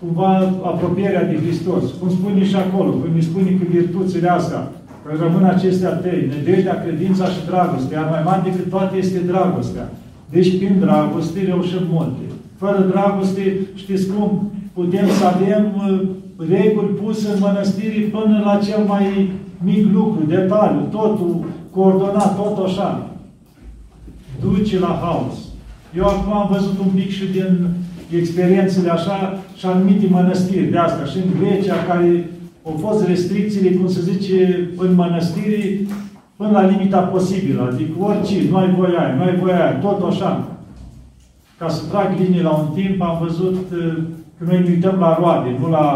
cumva 0.00 0.32
apropierea 0.72 1.24
de 1.30 1.36
Hristos. 1.42 1.84
Cum 1.98 2.08
spune 2.10 2.44
și 2.50 2.56
acolo, 2.64 2.90
cum 2.90 3.12
îi 3.14 3.28
spune 3.30 3.50
că 3.58 3.64
virtuțile 3.76 4.28
astea, 4.38 4.62
că 5.02 5.10
rămân 5.22 5.44
acestea 5.44 5.92
trei, 6.02 6.30
nădejdea, 6.30 6.82
credința 6.84 7.24
și 7.34 7.46
dragostea, 7.50 7.98
iar 7.98 8.08
mai 8.10 8.22
mare 8.24 8.42
decât 8.48 8.70
toate 8.70 8.96
este 8.96 9.18
dragostea. 9.32 9.86
Deci 10.34 10.56
prin 10.56 10.74
dragoste 10.84 11.38
reușim 11.52 11.84
multe. 11.96 12.24
Fără 12.62 12.80
dragoste, 12.92 13.44
știți 13.74 14.06
cum, 14.12 14.50
putem 14.78 15.06
să 15.18 15.24
avem 15.26 15.64
uh, 15.76 16.00
reguli 16.38 16.86
puse 16.86 17.28
în 17.28 17.38
mănăstiri 17.40 18.00
până 18.00 18.42
la 18.44 18.60
cel 18.64 18.84
mai 18.86 19.30
mic 19.62 19.92
lucru, 19.92 20.24
detaliu, 20.26 20.80
totul 20.90 21.44
coordonat, 21.70 22.36
tot 22.36 22.64
așa. 22.64 23.10
Duce 24.40 24.78
la 24.78 24.98
haos. 25.02 25.34
Eu 25.96 26.04
acum 26.04 26.32
am 26.32 26.48
văzut 26.52 26.78
un 26.78 26.90
pic 26.94 27.10
și 27.10 27.26
din 27.26 27.68
experiențele 28.16 28.90
așa 28.90 29.38
și 29.56 29.66
anumite 29.66 30.06
mănăstiri 30.10 30.70
de 30.70 30.78
asta, 30.78 31.04
și 31.04 31.16
în 31.16 31.30
Grecia, 31.40 31.74
care 31.88 32.30
au 32.64 32.76
fost 32.80 33.06
restricțiile, 33.06 33.70
cum 33.70 33.88
se 33.88 34.00
zice, 34.00 34.68
în 34.76 34.94
mănăstiri, 34.94 35.86
până 36.36 36.50
la 36.50 36.66
limita 36.66 36.98
posibilă. 36.98 37.70
Adică 37.72 37.92
orice, 37.98 38.34
nu 38.50 38.56
ai 38.56 38.74
voie 38.74 38.98
aia, 38.98 39.14
nu 39.14 39.22
ai 39.22 39.36
voie 39.36 39.54
aia, 39.54 39.72
tot 39.72 40.02
așa. 40.02 40.48
Ca 41.58 41.68
să 41.68 41.82
trag 41.90 42.18
linii 42.18 42.42
la 42.42 42.50
un 42.50 42.66
timp, 42.74 43.02
am 43.02 43.18
văzut 43.22 43.56
uh, 43.72 43.96
că 44.17 44.17
noi 44.46 44.60
ne 44.60 44.70
uităm 44.70 44.96
la 44.98 45.16
roade, 45.20 45.56
nu 45.60 45.68
la 45.70 45.86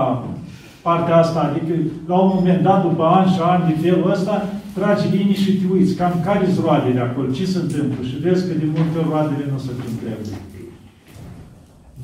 partea 0.83 1.17
asta. 1.17 1.41
Adică, 1.51 1.75
la 2.07 2.17
un 2.19 2.31
moment 2.35 2.63
dat, 2.63 2.83
după 2.83 3.05
ani 3.05 3.33
și 3.35 3.41
ani 3.53 3.65
de 3.69 3.89
felul 3.89 4.11
ăsta, 4.11 4.35
tragi 4.77 5.17
linii 5.17 5.43
și 5.45 5.53
te 5.59 5.67
uiți 5.73 5.95
cam 5.95 6.15
care 6.25 6.45
sunt 6.53 6.65
roadele 6.67 7.01
acolo, 7.01 7.29
ce 7.39 7.45
se 7.53 7.59
întâmplă 7.65 8.01
și 8.09 8.17
vezi 8.25 8.47
că 8.47 8.53
de 8.63 8.67
multe 8.75 8.99
ori 8.99 9.11
roadele 9.13 9.45
nu 9.53 9.59
se 9.65 9.71
întâmplă. 9.75 10.09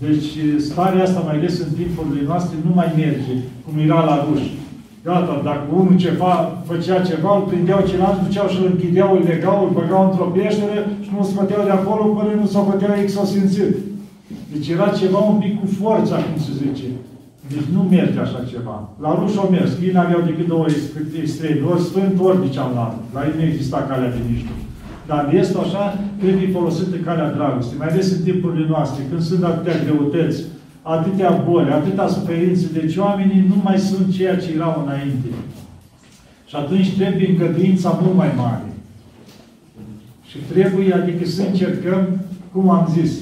Deci 0.04 0.30
starea 0.68 1.02
asta, 1.02 1.20
mai 1.26 1.36
ales 1.36 1.54
în 1.64 1.70
timpurile 1.78 2.22
noastre, 2.30 2.56
nu 2.66 2.72
mai 2.74 2.90
merge 2.96 3.34
cum 3.64 3.74
era 3.86 4.00
la 4.10 4.16
ruși. 4.26 4.50
Gata, 5.04 5.40
dacă 5.44 5.64
unul 5.80 5.96
ceva, 6.04 6.34
făcea 6.70 6.98
ceva, 7.10 7.30
îl 7.36 7.44
prindeau 7.50 7.80
celălalt, 7.88 8.18
duceau 8.24 8.48
și 8.48 8.58
îl 8.60 8.66
închideau 8.72 9.10
ilegal, 9.16 9.58
îl 9.64 9.70
băgau 9.78 10.02
într-o 10.08 10.32
peșteră 10.34 10.78
și 11.04 11.10
nu 11.14 11.22
scoteau 11.30 11.62
de 11.64 11.70
acolo 11.70 12.04
până 12.04 12.32
nu 12.40 12.46
s-o 12.46 12.62
făteau 12.70 12.94
exosințit. 13.02 13.74
Deci 14.52 14.68
era 14.68 14.88
ceva 14.88 15.18
un 15.18 15.38
pic 15.38 15.60
cu 15.60 15.66
forța, 15.66 16.16
cum 16.16 16.38
se 16.42 16.52
zice. 16.62 16.88
Deci 17.52 17.68
nu 17.74 17.82
merge 17.82 18.18
așa 18.18 18.40
ceva. 18.52 18.76
La 19.00 19.14
ruși 19.18 19.38
au 19.38 19.48
mers. 19.50 19.70
Ei 19.82 19.92
n-aveau 19.92 20.20
decât 20.20 20.46
două 20.46 20.66
extreme. 21.22 21.66
Ori 21.70 21.80
sfânt, 21.80 22.20
ori 22.20 22.42
de 22.44 22.48
cealaltă. 22.48 23.02
La 23.14 23.20
ei 23.26 23.32
nu 23.36 23.42
exista 23.42 23.86
calea 23.88 24.10
de 24.10 24.20
mijloc. 24.30 24.58
Dar 25.06 25.34
este 25.34 25.58
așa, 25.58 25.84
trebuie 26.20 26.54
folosită 26.56 26.96
calea 26.96 27.32
dragostei. 27.32 27.78
Mai 27.78 27.88
ales 27.88 28.10
în 28.16 28.22
timpurile 28.22 28.66
noastre, 28.68 29.02
când 29.08 29.22
sunt 29.22 29.44
atâtea 29.44 29.82
greutăți, 29.84 30.42
atâtea 30.82 31.30
boli, 31.48 31.70
atâtea 31.70 32.06
suferințe. 32.06 32.66
Deci 32.72 32.96
oamenii 32.96 33.44
nu 33.48 33.60
mai 33.62 33.78
sunt 33.78 34.12
ceea 34.16 34.36
ce 34.36 34.52
erau 34.54 34.82
înainte. 34.84 35.28
Și 36.46 36.56
atunci 36.56 36.96
trebuie 36.96 37.28
îngăduința 37.28 37.98
mult 38.02 38.16
mai 38.16 38.32
mare. 38.36 38.72
Și 40.28 40.38
trebuie, 40.52 40.94
adică 40.94 41.26
să 41.26 41.42
încercăm, 41.42 42.02
cum 42.52 42.70
am 42.70 42.88
zis, 42.98 43.12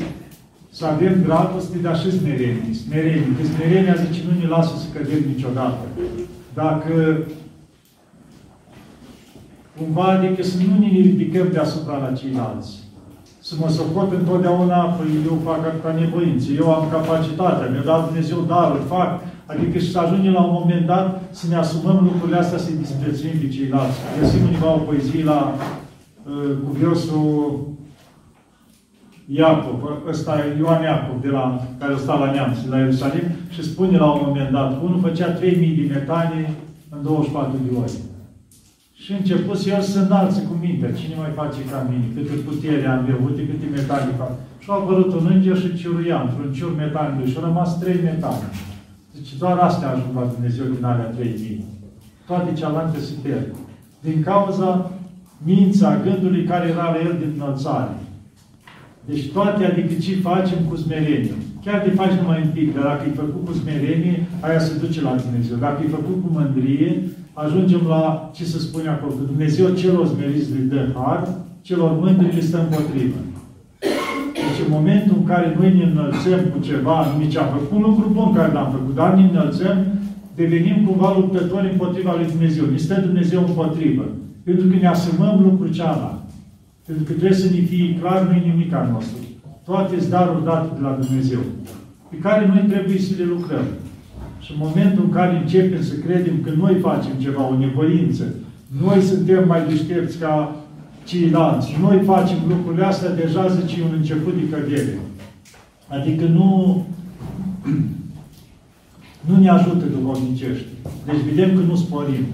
să 0.79 0.85
avem 0.87 1.23
dragoste, 1.23 1.77
dar 1.79 1.99
și 1.99 2.19
smerenie. 2.19 2.75
Smerenie. 2.85 3.37
Că 3.37 3.43
smerenia, 3.53 3.95
zice, 4.05 4.21
nu 4.29 4.41
ne 4.41 4.47
lasă 4.55 4.75
să 4.83 4.87
cădem 4.95 5.23
niciodată. 5.35 5.85
Dacă 6.55 6.95
cumva, 9.79 10.05
adică 10.05 10.43
să 10.43 10.57
nu 10.69 10.79
ne 10.79 10.87
ridicăm 10.87 11.47
deasupra 11.53 11.97
la 11.97 12.17
ceilalți. 12.19 12.73
Să 13.41 13.55
mă 13.61 13.69
socot 13.69 14.13
întotdeauna, 14.13 14.79
păi 14.97 15.07
eu 15.27 15.39
fac 15.45 15.83
ca 15.83 15.93
nevoință, 16.01 16.49
eu 16.53 16.75
am 16.75 16.89
capacitatea, 16.91 17.71
mi-a 17.71 17.83
dat 17.91 18.07
Dumnezeu 18.07 18.41
darul, 18.49 18.83
fac. 18.89 19.11
Adică 19.47 19.79
și 19.79 19.91
să 19.91 19.99
ajungem 19.99 20.33
la 20.33 20.43
un 20.45 20.57
moment 20.61 20.87
dat 20.87 21.23
să 21.31 21.45
ne 21.49 21.57
asumăm 21.57 21.99
lucrurile 22.03 22.39
astea, 22.39 22.59
să-i 22.59 22.83
disprețuim 22.85 23.37
pe 23.41 23.49
ceilalți. 23.49 23.99
Găsim 24.21 24.43
undeva 24.45 24.75
o 24.75 24.87
poezie 24.89 25.25
la 25.25 25.55
uh, 25.55 26.51
cuviosul 26.67 27.75
Iacov, 29.27 29.81
ăsta 30.09 30.39
e 30.39 30.59
Ioan 30.59 30.83
Iacov, 30.83 31.21
de 31.23 31.29
la, 31.29 31.67
care 31.79 31.95
sta 31.97 32.15
la 32.15 32.33
Neamț, 32.33 32.59
la 32.71 32.79
Ierusalim, 32.79 33.27
și 33.51 33.63
spune 33.63 33.97
la 33.99 34.11
un 34.11 34.23
moment 34.25 34.51
dat, 34.51 34.83
unul 34.83 35.01
făcea 35.01 35.31
3000 35.31 35.77
de 35.77 35.95
metane 35.95 36.55
în 36.89 37.03
24 37.03 37.57
de 37.65 37.77
ore. 37.79 37.91
Și 39.07 39.13
început 39.13 39.59
el 39.67 39.81
să 39.81 39.99
înalțe 40.01 40.41
cu 40.43 40.55
mintea. 40.61 40.93
Cine 40.93 41.15
mai 41.19 41.33
face 41.35 41.61
ca 41.71 41.87
mine? 41.91 42.07
Câte 42.15 42.35
putere 42.47 42.87
am 42.87 43.07
eu? 43.11 43.19
Uite 43.27 43.43
câte 43.49 43.67
metane 43.79 44.11
fac. 44.19 44.33
Și 44.63 44.69
a 44.71 44.75
apărut 44.75 45.13
un 45.13 45.27
înger 45.33 45.59
și 45.59 45.77
ciuruia 45.81 46.21
într-un 46.21 46.53
ciur 46.53 46.73
metanului. 46.77 47.31
Și 47.31 47.37
au 47.37 47.45
rămas 47.45 47.79
trei 47.79 48.01
metane. 48.03 48.49
Deci 49.15 49.35
doar 49.39 49.59
astea 49.59 49.91
ajung 49.91 50.15
la 50.15 50.31
Dumnezeu 50.35 50.65
din 50.75 50.85
alea 50.85 51.13
trei 51.17 51.35
mii. 51.43 51.65
Toate 52.27 52.53
cealaltă 52.53 52.99
se 53.01 53.13
pierd. 53.23 53.55
Din 54.01 54.23
cauza 54.23 54.91
mința, 55.45 56.01
gândului 56.05 56.45
care 56.45 56.69
era 56.69 56.87
la 56.95 57.01
el 57.09 57.17
din 57.19 57.33
înălțare. 57.37 57.95
Deci 59.09 59.25
toate, 59.33 59.65
adică 59.65 59.95
ce 60.05 60.15
facem 60.29 60.59
cu 60.69 60.77
smerenie. 60.77 61.37
Chiar 61.65 61.79
te 61.81 61.91
faci 62.01 62.19
numai 62.21 62.43
un 62.45 62.51
pic, 62.57 62.75
dar 62.75 62.85
dacă 62.91 63.03
e 63.07 63.21
făcut 63.25 63.43
cu 63.47 63.53
smerenie, 63.61 64.17
aia 64.41 64.61
se 64.67 64.73
duce 64.83 65.01
la 65.03 65.15
Dumnezeu. 65.25 65.57
Dacă 65.67 65.79
e 65.83 65.97
făcut 65.99 66.17
cu 66.23 66.29
mândrie, 66.37 66.91
ajungem 67.45 67.83
la 67.95 68.31
ce 68.37 68.45
se 68.45 68.59
spune 68.59 68.89
acolo, 68.89 69.13
că 69.13 69.25
Dumnezeu 69.33 69.67
celor 69.81 70.07
smeriți 70.07 70.53
le 70.55 70.63
dă 70.73 70.81
har, 70.95 71.21
celor 71.69 71.91
mândri 72.03 72.35
le 72.35 72.41
stă 72.41 72.59
împotrivă. 72.61 73.21
Deci 74.43 74.61
în 74.65 74.71
momentul 74.77 75.17
în 75.19 75.27
care 75.33 75.57
noi 75.59 75.71
ne 75.79 75.85
înălțăm 75.85 76.41
cu 76.53 76.59
ceva, 76.69 76.99
nici 77.23 77.37
am 77.37 77.49
făcut 77.55 77.71
un 77.77 77.83
lucru 77.89 78.07
bun 78.17 78.29
care 78.35 78.53
l-am 78.53 78.71
făcut, 78.77 78.95
dar 78.95 79.11
ne 79.15 79.25
înălțăm, 79.31 79.77
devenim 80.41 80.77
cumva 80.87 81.15
luptători 81.19 81.71
împotriva 81.73 82.13
lui 82.17 82.31
Dumnezeu. 82.33 82.65
Ne 82.65 82.77
stă 82.77 83.01
Dumnezeu 83.01 83.41
împotrivă. 83.47 84.07
Pentru 84.47 84.67
că 84.69 84.75
ne 84.81 84.89
asumăm 84.89 85.35
lucrul 85.49 85.73
cealaltă. 85.73 86.26
Pentru 86.87 87.05
că 87.05 87.13
trebuie 87.13 87.39
să 87.39 87.49
ne 87.51 87.61
fie 87.61 87.99
clar, 88.01 88.23
nu 88.23 88.33
e 88.33 88.51
nimic 88.51 88.73
al 88.73 88.89
nostru. 88.93 89.17
Toate 89.65 89.99
sunt 89.99 90.11
daruri 90.11 90.45
date 90.45 90.69
de 90.75 90.81
la 90.81 90.99
Dumnezeu, 91.01 91.41
pe 92.11 92.17
care 92.17 92.47
noi 92.47 92.65
trebuie 92.69 92.99
să 92.99 93.13
le 93.19 93.25
lucrăm. 93.25 93.67
Și 94.41 94.53
în 94.53 94.59
momentul 94.59 95.05
în 95.05 95.11
care 95.11 95.37
începem 95.37 95.83
să 95.83 95.95
credem 95.95 96.37
că 96.45 96.51
noi 96.57 96.75
facem 96.75 97.13
ceva, 97.19 97.49
o 97.49 97.59
nevoință, 97.59 98.25
noi 98.83 99.01
suntem 99.01 99.47
mai 99.47 99.67
deștepți 99.69 100.19
ca 100.19 100.57
ceilalți, 101.05 101.77
noi 101.81 102.01
facem 102.05 102.39
lucrurile 102.49 102.85
astea, 102.85 103.15
deja 103.15 103.49
zice 103.49 103.83
un 103.83 103.95
început 103.97 104.35
de 104.35 104.57
cădere. 104.57 104.99
Adică 105.89 106.25
nu, 106.25 106.87
nu 109.29 109.37
ne 109.41 109.49
ajută 109.49 109.85
duhovnicești. 109.85 110.67
Deci 111.07 111.35
vedem 111.35 111.57
că 111.57 111.63
nu 111.63 111.77
sporim. 111.77 112.25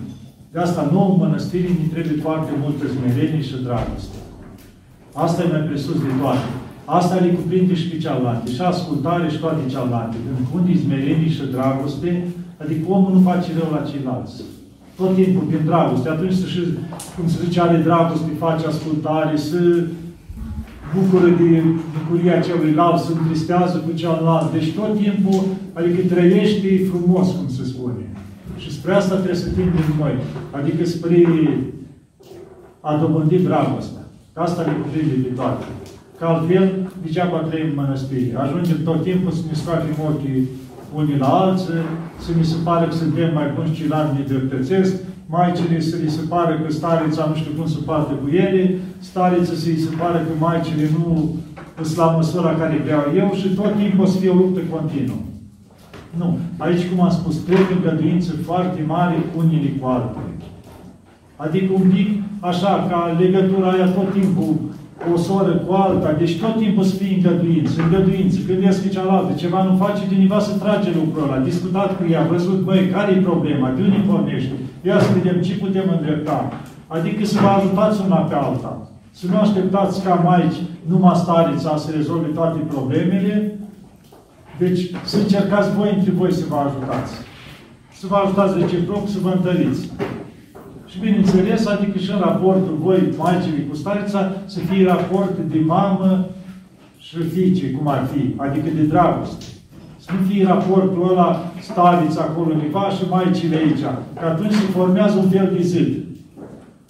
De 0.52 0.58
asta 0.58 0.88
nouă 0.92 1.16
mănăstirii 1.18 1.78
ne 1.80 1.86
trebuie 1.92 2.22
foarte 2.22 2.50
multă 2.62 2.84
smerenie 2.86 3.42
și 3.42 3.62
dragoste. 3.62 4.16
Asta 5.14 5.42
e 5.42 5.52
mai 5.52 5.60
presus 5.60 5.98
de 6.00 6.12
toate. 6.20 6.46
Asta 6.84 7.14
le 7.14 7.28
cuprinde 7.28 7.74
și 7.74 7.88
pe 7.88 7.96
cealaltă. 7.96 8.50
Și 8.50 8.60
ascultare 8.60 9.28
și 9.28 9.38
toate 9.38 9.70
cealaltă. 9.70 10.16
Când 10.24 10.46
unde 10.54 10.78
smerenie 10.78 11.28
și 11.28 11.52
dragoste, 11.56 12.10
adică 12.62 12.84
omul 12.88 13.12
nu 13.12 13.20
face 13.30 13.48
rău 13.58 13.70
la 13.72 13.86
ceilalți. 13.90 14.42
Tot 14.96 15.14
timpul 15.14 15.46
din 15.50 15.62
dragoste. 15.64 16.08
Atunci 16.08 16.32
să 16.32 16.46
și, 16.46 16.60
cum 17.16 17.28
se 17.28 17.38
zice, 17.44 17.60
are 17.60 17.76
dragoste, 17.76 18.30
face 18.38 18.66
ascultare, 18.66 19.36
să 19.36 19.58
bucură 20.94 21.28
de 21.40 21.62
bucuria 21.96 22.40
celuilalt, 22.40 22.98
să 23.00 23.10
întristează 23.12 23.76
cu 23.78 23.96
cealaltă. 23.96 24.48
Deci 24.52 24.72
tot 24.72 24.92
timpul, 25.02 25.42
adică 25.72 26.14
trăiește 26.14 26.68
frumos, 26.90 27.26
cum 27.36 27.48
se 27.48 27.64
spune. 27.64 28.04
Și 28.56 28.72
spre 28.72 28.92
asta 28.94 29.14
trebuie 29.14 29.44
să 29.44 29.48
tindem 29.48 29.88
noi. 29.98 30.14
Adică 30.50 30.84
spre 30.84 31.26
a 32.80 32.96
dobândi 32.96 33.38
dragostea. 33.38 34.01
Asta 34.34 34.62
le 34.62 34.72
cuprinde 34.82 35.16
de 35.28 35.34
toate. 35.34 35.64
Că 36.18 36.24
altfel, 36.24 36.92
degeaba 37.02 37.38
trăim 37.38 37.68
în 37.68 37.74
mănăstire. 37.74 38.36
Ajungem 38.36 38.78
tot 38.84 39.02
timpul 39.02 39.32
să 39.32 39.42
ne 39.48 39.54
scoatem 39.60 39.96
ochii 40.08 40.48
unii 40.94 41.18
la 41.18 41.28
alții, 41.28 41.82
să 42.24 42.30
ne 42.36 42.42
se 42.42 42.56
pare 42.64 42.86
că 42.86 42.94
suntem 42.94 43.34
mai 43.34 43.48
buni 43.54 43.74
și 43.74 43.88
la 43.88 44.12
ne 44.14 44.24
dreptățesc, 44.30 44.92
maicile 45.26 45.80
să 45.80 45.96
li 46.02 46.10
se 46.10 46.22
pare 46.28 46.60
că 46.62 46.72
starița 46.72 47.26
nu 47.28 47.34
știu 47.34 47.52
cum 47.56 47.66
se 47.66 47.80
poate 47.84 48.12
cu 48.22 48.28
ele, 48.28 48.78
starița 48.98 49.54
să 49.54 49.68
îi 49.68 49.84
se 49.86 49.90
pare 50.00 50.18
că 50.26 50.32
maicile 50.38 50.90
nu 50.98 51.36
sunt 51.82 51.96
la 51.96 52.10
măsura 52.10 52.54
care 52.54 52.80
vreau 52.84 53.04
eu 53.16 53.32
și 53.40 53.48
tot 53.48 53.72
timpul 53.76 54.04
o 54.04 54.06
să 54.06 54.18
fie 54.18 54.30
o 54.30 54.34
luptă 54.34 54.60
continuă. 54.70 55.22
Nu. 56.18 56.38
Aici, 56.56 56.88
cum 56.88 57.00
am 57.04 57.10
spus, 57.10 57.36
trebuie 57.36 57.76
îngăduință 57.76 58.32
foarte 58.48 58.80
mare 58.86 59.16
unii 59.36 59.76
cu 59.80 59.86
altele. 59.86 60.31
Adică 61.44 61.70
un 61.80 61.86
pic 61.94 62.08
așa, 62.40 62.86
ca 62.90 63.16
legătura 63.18 63.70
aia 63.70 63.86
tot 63.86 64.12
timpul 64.18 64.54
o 65.14 65.16
soră 65.16 65.52
cu 65.64 65.72
alta, 65.72 66.12
deci 66.12 66.38
tot 66.40 66.56
timpul 66.56 66.84
să 66.84 66.94
fie 66.94 67.14
îngăduință, 67.16 67.82
îngăduință, 67.82 68.38
gândesc 68.46 68.90
cealaltă, 68.90 69.32
ceva 69.42 69.62
nu 69.62 69.76
face, 69.84 70.02
cineva 70.08 70.38
să 70.40 70.52
trage 70.62 70.90
lucrul 71.00 71.24
ăla, 71.24 71.38
discutat 71.38 71.96
cu 71.96 72.04
ea, 72.10 72.22
văzut, 72.30 72.60
băi, 72.60 72.90
care 72.94 73.12
e 73.12 73.28
problema, 73.30 73.70
de 73.76 73.82
unde 73.82 74.00
pornește, 74.06 74.52
ia 74.82 75.00
să 75.00 75.10
vedem 75.16 75.42
ce 75.42 75.54
putem 75.54 75.86
îndrepta. 75.96 76.52
Adică 76.86 77.24
să 77.24 77.38
vă 77.40 77.48
ajutați 77.48 78.00
una 78.06 78.16
pe 78.16 78.34
alta. 78.34 78.72
Să 79.10 79.26
nu 79.30 79.36
așteptați 79.38 80.02
ca 80.04 80.14
maici 80.14 80.58
numai 80.90 81.20
starița 81.22 81.76
să 81.76 81.90
rezolve 81.96 82.26
toate 82.26 82.58
problemele, 82.58 83.58
deci 84.58 84.80
să 85.04 85.16
încercați 85.18 85.74
voi 85.76 85.94
între 85.96 86.10
voi 86.10 86.32
să 86.32 86.44
vă 86.48 86.56
ajutați. 86.56 87.12
Să 87.98 88.06
vă 88.06 88.16
ajutați 88.16 88.58
reciproc, 88.58 89.08
să 89.08 89.18
vă 89.22 89.30
întăriți. 89.36 89.90
Și 90.92 90.98
bineînțeles, 91.00 91.66
adică 91.66 91.98
și 91.98 92.10
în 92.10 92.18
raportul 92.18 92.76
voi, 92.80 93.00
maicile 93.18 93.60
cu 93.68 93.74
starița, 93.76 94.32
să 94.44 94.58
fie 94.58 94.86
raport 94.86 95.38
de 95.52 95.60
mamă 95.66 96.26
și 96.98 97.16
fiice, 97.22 97.70
cum 97.70 97.88
ar 97.88 98.08
fi, 98.12 98.34
adică 98.36 98.68
de 98.74 98.82
dragoste. 98.82 99.44
Să 99.98 100.10
nu 100.14 100.26
fie 100.28 100.44
raportul 100.46 101.08
ăla, 101.10 101.52
starița 101.60 102.22
acolo 102.22 102.52
undeva 102.52 102.88
și 102.96 103.02
maicile 103.10 103.56
aici. 103.56 103.84
Că 104.20 104.26
atunci 104.26 104.52
se 104.52 104.74
formează 104.78 105.18
un 105.18 105.28
fel 105.28 105.52
de 105.56 105.62
zid. 105.62 105.90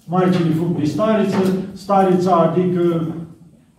Maicile 0.05 0.49
fug 0.59 0.79
de 0.79 0.85
stariță, 0.85 1.41
starița, 1.73 2.35
adică 2.35 3.07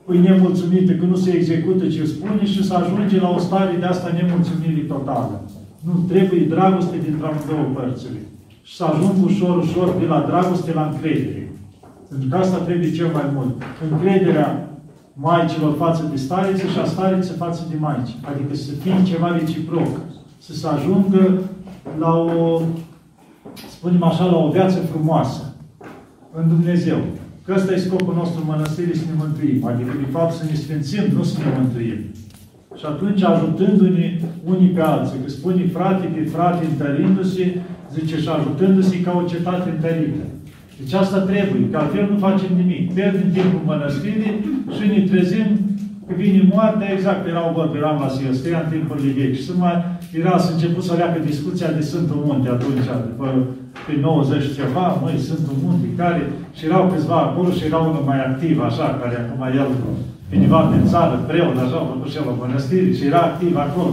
îi 0.07 0.19
nemulțumită 0.19 0.93
că 0.93 1.05
nu 1.05 1.17
se 1.17 1.31
execută 1.31 1.87
ce 1.87 2.05
spune 2.05 2.45
și 2.45 2.65
să 2.65 2.75
ajunge 2.75 3.21
la 3.21 3.31
o 3.31 3.39
stare 3.39 3.77
de 3.81 3.87
asta 3.87 4.13
nemulțumire 4.19 4.81
totală. 4.89 5.43
Nu, 5.87 5.93
trebuie 6.09 6.41
dragoste 6.55 6.97
dintre 7.05 7.29
două 7.49 7.67
părțile 7.75 8.19
și 8.19 8.34
să 8.67 8.85
ajung 8.85 9.25
ușor, 9.25 9.57
ușor 9.57 9.95
de 9.99 10.07
la 10.07 10.25
dragoste 10.29 10.73
la 10.73 10.91
încredere. 10.93 11.53
Pentru 12.09 12.29
că 12.29 12.37
asta 12.37 12.57
trebuie 12.57 12.93
cel 12.93 13.11
mai 13.13 13.31
mult. 13.35 13.63
Încrederea 13.91 14.69
maicilor 15.13 15.75
față 15.79 16.09
de 16.11 16.17
stariță 16.17 16.67
și 16.67 16.79
a 16.79 16.85
stariță 16.85 17.33
față 17.33 17.67
de 17.71 17.77
maici. 17.79 18.17
Adică 18.23 18.55
să 18.55 18.73
fie 18.73 19.03
ceva 19.05 19.37
reciproc. 19.37 19.89
Să 20.39 20.55
se 20.55 20.67
ajungă 20.67 21.39
la 21.99 22.17
o, 22.17 22.61
spunem 23.71 24.03
așa, 24.03 24.25
la 24.25 24.37
o 24.37 24.51
viață 24.51 24.79
frumoasă 24.79 25.55
în 26.35 26.49
Dumnezeu. 26.49 26.99
Că 27.45 27.55
ăsta 27.57 27.73
e 27.73 27.77
scopul 27.77 28.15
nostru 28.15 28.41
în 28.41 28.47
mănăstire, 28.47 28.95
să 28.95 29.05
ne 29.11 29.23
mântuim. 29.25 29.67
Adică, 29.67 29.91
de 30.05 30.11
fapt, 30.11 30.33
să 30.35 30.45
ne 30.45 30.55
sfințim, 30.55 31.17
nu 31.17 31.23
să 31.23 31.39
ne 31.39 31.59
mântuim. 31.59 31.99
Și 32.85 32.91
Și 32.91 32.97
atunci, 32.97 33.23
ajutându-ne 33.33 34.07
unii 34.53 34.75
pe 34.77 34.83
alții, 34.93 35.23
că 35.23 35.29
spune 35.31 35.65
frate 35.77 36.07
pe 36.15 36.23
frate 36.35 36.63
întărindu-se, 36.71 37.45
zice, 37.95 38.17
și 38.23 38.29
ajutându-se 38.37 38.97
ca 39.05 39.13
o 39.21 39.29
cetate 39.33 39.69
întărită. 39.75 40.25
Deci 40.79 40.95
asta 41.03 41.19
trebuie, 41.31 41.71
că 41.71 41.77
altfel 41.79 42.07
nu 42.11 42.17
facem 42.27 42.53
nimic. 42.61 42.83
Pierdem 42.95 43.29
timpul 43.37 43.63
mănăstirii 43.71 44.35
și 44.75 44.85
ne 44.93 45.01
trezim 45.11 45.49
că 46.07 46.13
vine 46.21 46.41
moartea, 46.55 46.93
exact, 46.93 47.23
erau 47.33 47.49
bărbi, 47.57 47.81
eram 47.81 47.99
la 48.05 48.09
Siostea 48.15 48.59
în 48.63 48.69
timpurile 48.73 49.13
vechi. 49.19 49.41
Și 49.45 49.53
mai 49.63 49.77
era 50.21 50.35
să 50.45 50.51
început 50.53 50.85
să 50.89 50.95
leacă 51.01 51.19
discuția 51.31 51.71
de 51.77 51.83
Sfântul 51.89 52.21
Munte 52.27 52.49
atunci, 52.57 52.89
după 53.09 53.27
pe 53.87 53.95
90 54.01 54.57
ceva, 54.59 54.87
măi, 55.03 55.25
Sfântul 55.27 55.57
Munte, 55.63 55.89
care, 56.01 56.23
și 56.57 56.63
erau 56.69 56.85
câțiva 56.93 57.19
acolo 57.25 57.51
și 57.57 57.67
era 57.69 57.79
unul 57.89 58.05
mai 58.11 58.21
activ, 58.29 58.57
așa, 58.69 58.87
care 59.01 59.15
acum 59.19 59.43
el 59.61 59.71
veniva 60.31 60.59
din 60.73 60.85
țară, 60.93 61.15
preot, 61.29 61.57
așa, 61.65 61.77
a 61.81 61.91
făcut 61.93 62.09
și 62.11 62.17
el 62.19 62.25
la 62.27 62.35
mănăstire 62.41 62.91
și 62.99 63.07
era 63.11 63.23
activ 63.31 63.53
acolo. 63.67 63.93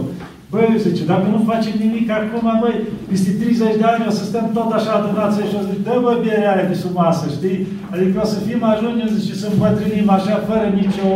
Băi, 0.52 0.82
zice, 0.86 1.04
dacă 1.12 1.26
nu 1.34 1.48
facem 1.50 1.74
nimic 1.84 2.06
acum, 2.10 2.46
băi, 2.62 2.76
peste 3.08 3.30
30 3.30 3.80
de 3.80 3.86
ani 3.92 4.08
o 4.08 4.12
să 4.18 4.24
stăm 4.24 4.46
tot 4.56 4.70
așa 4.72 4.92
adunați 4.94 5.38
și 5.50 5.56
o 5.58 5.62
să 5.64 5.70
zic, 5.72 5.84
dă 5.88 5.96
bă 6.02 6.12
bierea 6.22 6.52
aia 6.52 6.70
de 6.70 6.76
sub 6.82 6.94
masă, 7.02 7.26
știi? 7.36 7.58
Adică 7.94 8.16
o 8.24 8.26
să 8.32 8.38
fim 8.46 8.60
ajungem, 8.72 9.08
zice, 9.16 9.34
să 9.42 9.46
îmbătrânim 9.48 10.08
așa, 10.16 10.34
fără 10.48 10.66
nicio 10.80 11.08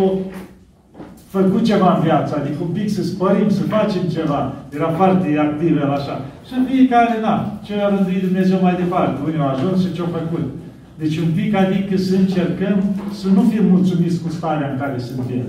făcut 1.36 1.62
ceva 1.70 1.88
în 1.94 2.02
viață, 2.06 2.32
adică 2.34 2.58
un 2.66 2.72
pic 2.78 2.88
să 2.96 3.02
spărim, 3.02 3.48
să 3.58 3.62
facem 3.76 4.04
ceva. 4.16 4.40
Era 4.76 4.88
foarte 4.98 5.28
activ 5.46 5.72
el 5.84 5.90
așa. 5.98 6.14
Și 6.46 6.52
în 6.58 6.64
fiecare, 6.70 7.14
na, 7.26 7.34
ce 7.64 7.72
a 7.74 7.88
rânduit 7.94 8.22
Dumnezeu 8.26 8.58
mai 8.62 8.74
departe. 8.82 9.16
Unii 9.26 9.44
au 9.44 9.50
ajuns 9.54 9.76
și 9.82 9.92
ce-au 9.94 10.10
făcut. 10.18 10.44
Deci 10.98 11.16
un 11.16 11.30
pic, 11.34 11.54
adică 11.54 11.96
să 11.96 12.14
încercăm 12.16 12.76
să 13.20 13.28
nu 13.28 13.42
fim 13.50 13.64
mulțumiți 13.74 14.22
cu 14.22 14.28
starea 14.28 14.70
în 14.70 14.78
care 14.78 14.98
suntem. 14.98 15.46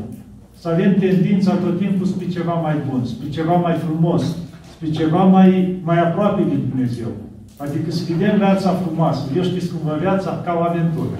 Să 0.59 0.67
avem 0.69 0.93
tendința 0.99 1.51
tot 1.53 1.77
timpul 1.77 2.05
spre 2.05 2.27
ceva 2.27 2.53
mai 2.53 2.75
bun, 2.89 3.05
spre 3.05 3.29
ceva 3.29 3.55
mai 3.55 3.75
frumos, 3.85 4.23
spre 4.73 4.89
ceva 4.89 5.23
mai, 5.23 5.79
mai 5.83 5.99
aproape 5.99 6.41
de 6.41 6.57
Dumnezeu. 6.69 7.11
Adică 7.57 7.91
să 7.91 8.01
vedem 8.09 8.37
viața 8.37 8.69
frumoasă. 8.83 9.21
Eu 9.37 9.43
știți 9.43 9.69
cum 9.71 9.81
vă 9.83 9.97
viața 9.99 10.41
ca 10.45 10.53
o 10.59 10.63
aventură. 10.69 11.17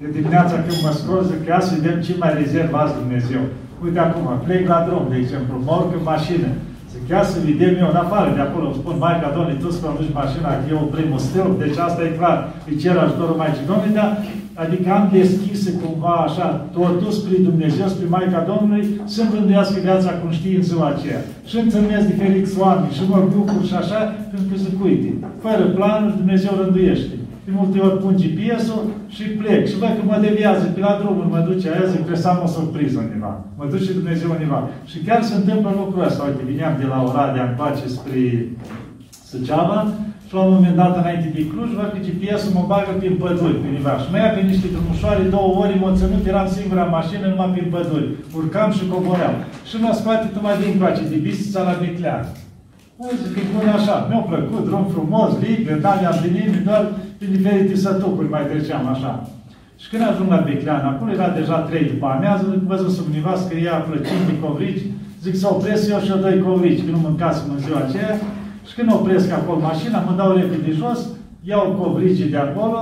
De 0.00 0.08
dimineața 0.18 0.56
când 0.64 0.78
mă 0.84 0.92
scol, 1.00 1.20
zic 1.30 1.40
că 1.46 1.58
să 1.60 1.74
vedem 1.78 2.00
ce 2.00 2.12
mai 2.18 2.32
rezervați 2.42 2.98
Dumnezeu. 3.00 3.42
Uite 3.84 3.98
acum, 3.98 4.26
plec 4.44 4.68
la 4.68 4.84
drum, 4.86 5.06
de 5.10 5.16
exemplu, 5.16 5.54
mă 5.66 5.74
urc 5.80 5.92
în 5.98 6.04
mașină. 6.12 6.50
Zic, 7.02 7.10
ia 7.10 7.22
să 7.32 7.38
vedem 7.48 7.74
eu 7.82 7.88
în 7.94 8.02
afară 8.04 8.28
de 8.36 8.42
acolo, 8.44 8.66
îmi 8.66 8.78
spun, 8.80 8.94
Maica 9.04 9.30
Domnului, 9.36 9.62
tu 9.62 9.68
să 9.70 9.80
conduci 9.84 10.16
mașina, 10.20 10.50
că 10.60 10.66
eu 10.74 10.92
primul 10.96 11.20
stâlp, 11.26 11.52
deci 11.62 11.78
asta 11.86 12.00
e 12.04 12.18
clar, 12.18 12.38
îi 12.68 12.80
cer 12.82 12.94
ajutorul 12.96 13.40
Maicii 13.40 13.68
Domnului, 13.70 13.98
dar 14.00 14.10
adică 14.62 14.86
am 14.98 15.04
deschis 15.18 15.60
cumva 15.82 16.14
așa, 16.26 16.46
totul 16.76 17.12
spre 17.18 17.36
Dumnezeu, 17.48 17.86
spre 17.90 18.06
Maica 18.14 18.40
Domnului, 18.52 18.84
să-mi 19.14 19.34
rânduiască 19.36 19.76
viața 19.88 20.10
cum 20.18 20.30
știi 20.38 20.58
în 20.58 20.66
ziua 20.70 20.86
aceea. 20.90 21.20
Și 21.48 21.56
întâlnesc 21.58 22.06
diferiți 22.12 22.58
oameni 22.64 22.96
și 22.96 23.02
mă 23.12 23.20
bucur 23.36 23.60
și 23.70 23.76
așa, 23.82 24.00
pentru 24.30 24.46
că 24.50 24.54
zic, 24.64 24.74
uite, 24.86 25.10
fără 25.44 25.64
planuri, 25.76 26.20
Dumnezeu 26.20 26.52
rânduiește 26.62 27.14
de 27.44 27.50
multe 27.58 27.78
ori 27.86 27.98
pun 28.02 28.14
GPS-ul 28.22 28.84
și 29.14 29.22
plec. 29.22 29.62
Și 29.70 29.78
văd 29.82 29.92
că 29.96 30.02
mă 30.04 30.18
deviază 30.26 30.64
pe 30.64 30.80
la 30.80 30.98
drumul, 31.00 31.26
mă 31.34 31.40
duce 31.48 31.66
aia, 31.68 31.90
zic 31.92 32.02
că 32.08 32.14
să 32.16 32.28
am 32.28 32.40
o 32.46 32.48
surpriză 32.56 32.98
undeva. 32.98 33.32
Mă 33.58 33.66
duce 33.72 33.92
Dumnezeu 33.92 34.30
undeva. 34.30 34.60
Și 34.90 34.98
chiar 35.06 35.22
se 35.22 35.34
întâmplă 35.34 35.70
lucrul 35.76 36.06
ăsta. 36.08 36.22
Uite, 36.28 36.50
vineam 36.50 36.74
de 36.82 36.86
la 36.92 36.98
Oradea 37.08 37.44
în 37.48 37.54
pace 37.60 37.86
spre 37.96 38.20
Suceava 39.28 39.78
și 40.26 40.38
la 40.38 40.44
un 40.46 40.54
moment 40.54 40.76
dat 40.76 40.96
înainte 40.96 41.28
de 41.36 41.46
Cluj, 41.50 41.70
văd 41.78 41.90
că 41.92 41.98
GPS-ul 42.06 42.52
mă 42.56 42.64
bagă 42.72 42.92
prin 42.98 43.14
păduri, 43.22 43.60
pe 43.60 43.66
undeva. 43.68 43.94
Și 44.02 44.10
mă 44.10 44.18
ia 44.18 44.30
pe 44.34 44.40
niște 44.50 44.66
drumușoare, 44.74 45.22
două 45.34 45.50
ori 45.62 45.80
mă 45.82 45.90
ținut, 45.98 46.22
eram 46.26 46.48
singura 46.56 46.84
mașină, 46.96 47.24
numai 47.26 47.52
prin 47.54 47.68
păduri. 47.74 48.08
Urcam 48.38 48.70
și 48.76 48.88
coboream. 48.92 49.36
Și 49.68 49.76
mă 49.82 49.90
scoate 49.98 50.26
tu 50.32 50.38
mai 50.42 50.56
din 50.62 50.78
coace, 50.78 51.02
de 51.12 51.18
Bistița 51.26 51.60
la 51.68 51.74
Beclean. 51.80 52.24
Mă 53.04 53.10
zic, 53.22 53.36
e 53.36 53.42
bun 53.54 53.68
așa. 53.78 53.94
Mi-a 54.08 54.22
plăcut, 54.30 54.62
drum 54.68 54.84
frumos, 54.94 55.30
liber, 55.42 55.76
n-aveam 55.84 56.16
de 56.22 56.28
nimeni, 56.38 56.66
doar 56.68 56.82
prin 57.18 57.30
diferite 57.36 57.74
sătucuri 57.76 58.34
mai 58.34 58.44
treceam 58.50 58.86
așa. 58.94 59.12
Și 59.82 59.86
când 59.90 60.02
ajung 60.02 60.28
la 60.30 60.44
Beclean, 60.46 60.84
acolo 60.86 61.10
era 61.12 61.28
deja 61.38 61.56
trei 61.68 61.84
după 61.92 62.06
amiază, 62.06 62.44
văzut 62.72 62.92
sub 62.96 63.06
univa 63.12 63.34
scria 63.44 63.74
plăcini 63.86 64.28
de 64.28 64.38
covrici, 64.42 64.86
zic 65.24 65.34
să 65.36 65.46
opresc 65.50 65.90
eu 65.90 66.00
și 66.04 66.10
eu 66.10 66.24
doi 66.24 66.42
covrici, 66.46 66.84
că 66.84 66.90
nu 66.90 66.98
mâncasem 66.98 67.48
în 67.54 67.62
ziua 67.64 67.80
aceea. 67.86 68.14
Și 68.68 68.74
când 68.76 68.92
opresc 68.92 69.32
acolo 69.32 69.58
mașina, 69.70 69.98
mă 69.98 70.12
dau 70.16 70.30
repede 70.36 70.70
jos, 70.80 71.00
iau 71.50 71.64
covrigii 71.80 72.32
de 72.34 72.40
acolo, 72.46 72.80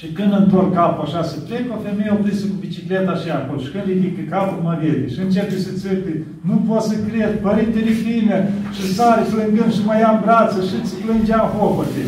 și 0.00 0.08
când 0.16 0.32
întorc 0.42 0.70
capul 0.78 1.04
așa 1.06 1.22
să 1.30 1.36
plec, 1.46 1.64
o 1.76 1.78
femeie 1.86 2.16
oprisă 2.16 2.44
cu 2.50 2.56
bicicleta 2.66 3.14
și 3.22 3.28
acolo. 3.38 3.58
Și 3.64 3.72
când 3.72 3.86
ridică 3.90 4.22
capul, 4.34 4.58
mă 4.66 4.74
vede. 4.80 5.06
Și 5.14 5.20
începe 5.26 5.56
să 5.66 5.70
țârpe. 5.80 6.12
Nu 6.48 6.56
pot 6.68 6.82
să 6.90 6.94
cred, 7.06 7.32
părinte 7.46 7.78
Rifine. 7.88 8.38
Și 8.76 8.82
sare 8.96 9.22
plângând 9.32 9.72
și 9.76 9.82
mă 9.88 9.94
ia 9.96 10.10
în 10.14 10.20
brață 10.24 10.58
și 10.68 10.74
îți 10.78 10.94
plângea 11.02 11.40
hohote. 11.54 12.04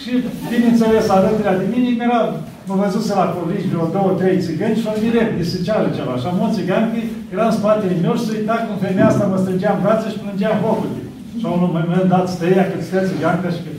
Și, 0.00 0.12
bineînțeles, 0.50 1.06
alături 1.16 1.58
de 1.60 1.66
mine 1.72 1.90
era, 2.06 2.20
mă 2.68 2.74
văzuse 2.80 3.12
la 3.20 3.26
covrici 3.34 3.70
vreo 3.72 3.86
două, 3.96 4.10
trei 4.20 4.42
țigăni 4.44 4.78
și 4.78 4.86
mă 4.88 4.94
direct, 5.04 5.32
de 5.38 5.44
să 5.52 5.58
ceară 5.66 5.88
ceva. 5.98 6.14
Și 6.20 6.26
am 6.28 6.44
o 6.46 6.48
țigancă, 6.56 6.98
era 7.34 7.44
în 7.48 7.56
spatele 7.58 7.96
meu 8.04 8.14
și 8.16 8.26
se 8.26 8.32
uita 8.36 8.56
cum 8.64 8.76
femeia 8.84 9.08
asta 9.10 9.30
mă 9.30 9.38
strângea 9.42 9.70
în 9.74 9.82
brață 9.84 10.06
și 10.12 10.22
plângea 10.22 10.60
hohote. 10.62 11.02
Și 11.38 11.44
la 11.44 11.50
un 11.56 11.62
moment 11.64 12.08
dat 12.14 12.26
stăia 12.34 12.64
cât 12.70 12.82
stă 12.88 12.98
țigancă 13.08 13.48
și 13.56 13.62
că 13.64 13.70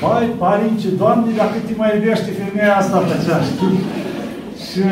Vai, 0.00 0.26
părince, 0.42 0.88
Doamne, 1.00 1.30
dacă 1.42 1.56
te 1.66 1.72
mai 1.80 1.90
iubește 1.96 2.30
femeia 2.40 2.74
asta 2.76 2.98
pe 3.08 3.16
cea, 3.24 3.38
știi? 3.50 3.78
Și 4.66 4.84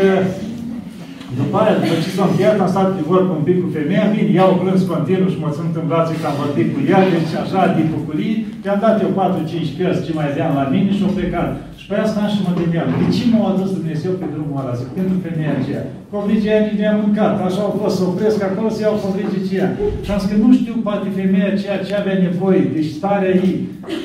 după 1.38 1.56
aia, 1.58 1.74
după 1.80 1.94
ce 2.02 2.10
s-a 2.16 2.24
încheiat, 2.28 2.56
am 2.60 2.72
stat 2.74 2.88
de 2.96 3.02
vorbă 3.12 3.32
un 3.38 3.44
pic 3.48 3.58
cu 3.62 3.68
femeia, 3.78 4.12
bine, 4.14 4.30
iau 4.38 4.60
plâns 4.62 4.82
continuu 4.92 5.28
și 5.32 5.42
mă 5.42 5.50
ținut 5.54 5.74
în 5.80 5.86
brațe 5.90 6.14
că 6.20 6.26
am 6.28 6.36
vorbit 6.42 6.68
cu 6.74 6.80
ea, 6.90 7.00
deci 7.12 7.34
așa, 7.42 7.60
din 7.76 7.86
bucurii, 7.94 8.36
i-am 8.64 8.80
dat 8.84 8.96
eu 9.04 9.10
4-5 9.18 9.76
cărți 9.78 10.04
ce 10.06 10.12
mai 10.18 10.28
aveam 10.30 10.52
la 10.60 10.66
mine 10.72 10.90
și 10.96 11.04
au 11.06 11.16
plecat. 11.18 11.50
Și 11.82 11.88
pe 11.90 11.98
asta 12.06 12.22
și 12.32 12.44
mă 12.46 12.52
gândeam, 12.60 12.88
de 13.00 13.06
ce 13.16 13.24
m-a 13.30 13.44
adus 13.52 13.70
Dumnezeu 13.78 14.12
pe 14.20 14.26
drumul 14.34 14.60
ăla? 14.60 14.78
Zic, 14.80 14.90
pentru 14.98 15.16
femeia 15.26 15.54
aceea. 15.56 15.84
Covrigii 16.12 16.50
aia 16.52 16.64
nici 16.66 16.80
mi-a 16.80 16.94
mâncat, 17.02 17.34
așa 17.46 17.60
au 17.64 17.72
fost, 17.80 17.94
să 17.98 18.02
opresc 18.10 18.38
acolo 18.48 18.68
să 18.76 18.80
iau 18.82 18.96
covrigii 19.04 19.42
aceea. 19.42 19.68
Și 20.04 20.10
am 20.10 20.20
zis 20.20 20.30
că 20.30 20.36
nu 20.44 20.50
știu 20.58 20.74
poate 20.86 21.06
femeia 21.20 21.48
aceea 21.52 21.84
ce 21.86 21.92
avea 21.94 22.16
nevoie, 22.26 22.62
deci 22.74 22.94
starea 22.98 23.32
ei, 23.46 23.56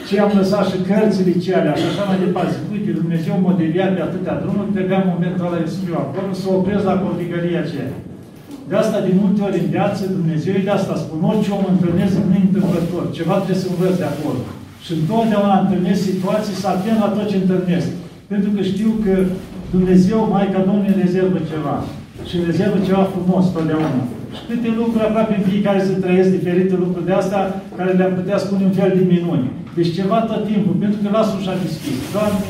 ce 0.08 0.14
am 0.24 0.32
lăsat 0.40 0.66
și 0.72 0.78
cărțile 0.88 1.34
ce 1.44 1.52
alea, 1.54 1.76
și 1.82 1.88
așa 1.90 2.04
mai 2.10 2.20
departe. 2.26 2.54
Zic, 2.56 2.66
uite, 2.76 2.92
Dumnezeu 3.02 3.34
m-a 3.44 3.54
deviat 3.62 3.92
pe 3.96 4.02
atâtea 4.08 4.42
drumuri, 4.42 4.76
trebuia 4.76 5.10
momentul 5.14 5.46
ăla 5.48 5.58
să 5.74 5.80
fiu 5.86 5.96
acolo, 6.04 6.30
să 6.42 6.46
opresc 6.58 6.84
la 6.90 6.96
covrigăria 7.04 7.60
aceea. 7.64 7.92
De 8.70 8.76
asta, 8.82 8.98
de 9.08 9.14
multe 9.22 9.40
ori 9.48 9.62
în 9.64 9.70
viață, 9.76 10.02
Dumnezeu 10.20 10.56
de 10.68 10.74
asta 10.78 10.94
spun, 11.04 11.20
orice 11.32 11.50
om 11.58 11.66
întâlnesc 11.74 12.14
nu 12.32 12.38
întâmplător, 12.46 13.04
ceva 13.18 13.36
trebuie 13.42 13.64
să 13.64 13.68
învăț 13.70 13.96
de 14.02 14.08
acolo. 14.14 14.42
Și 14.84 14.92
întotdeauna 15.00 15.56
întâlnesc 15.60 16.02
situații 16.12 16.60
să 16.62 16.68
atent 16.68 17.00
la 17.04 17.10
tot 17.16 17.28
ce 17.30 17.38
întâlnesc. 17.40 17.90
Pentru 18.32 18.50
că 18.56 18.62
știu 18.72 18.90
că 19.04 19.14
Dumnezeu, 19.76 20.20
Maica 20.32 20.62
Domnului, 20.68 21.02
rezervă 21.04 21.40
ceva. 21.52 21.76
Și 22.28 22.36
rezervă 22.50 22.78
ceva 22.88 23.04
frumos 23.14 23.46
totdeauna. 23.56 24.02
Și 24.36 24.42
câte 24.48 24.70
lucruri 24.82 25.08
aproape 25.08 25.34
în 25.38 25.46
fiecare 25.52 25.80
zi 25.86 25.94
trăiesc 26.06 26.30
diferite 26.38 26.76
lucruri 26.84 27.06
de 27.10 27.16
astea, 27.22 27.44
care 27.78 27.92
le-am 27.92 28.14
putea 28.20 28.38
spune 28.46 28.64
un 28.70 28.76
fel 28.80 28.92
de 28.98 29.04
minuni. 29.14 29.48
Deci 29.78 29.96
ceva 30.00 30.20
tot 30.30 30.42
timpul, 30.52 30.76
pentru 30.84 31.00
că 31.02 31.08
las 31.18 31.30
ușa 31.38 31.56
deschis. 31.64 31.98
Doamne, 32.16 32.50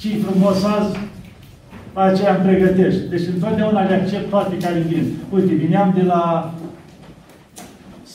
ce 0.00 0.08
frumos 0.24 0.58
azi, 0.76 0.94
aceea 2.06 2.32
îmi 2.34 2.44
pregătești. 2.46 3.02
Deci 3.12 3.26
întotdeauna 3.34 3.88
le 3.88 3.94
accept 3.94 4.26
toate 4.34 4.54
care 4.64 4.78
vin. 4.90 5.04
Uite, 5.34 5.52
vineam 5.62 5.88
de 5.98 6.04
la 6.12 6.22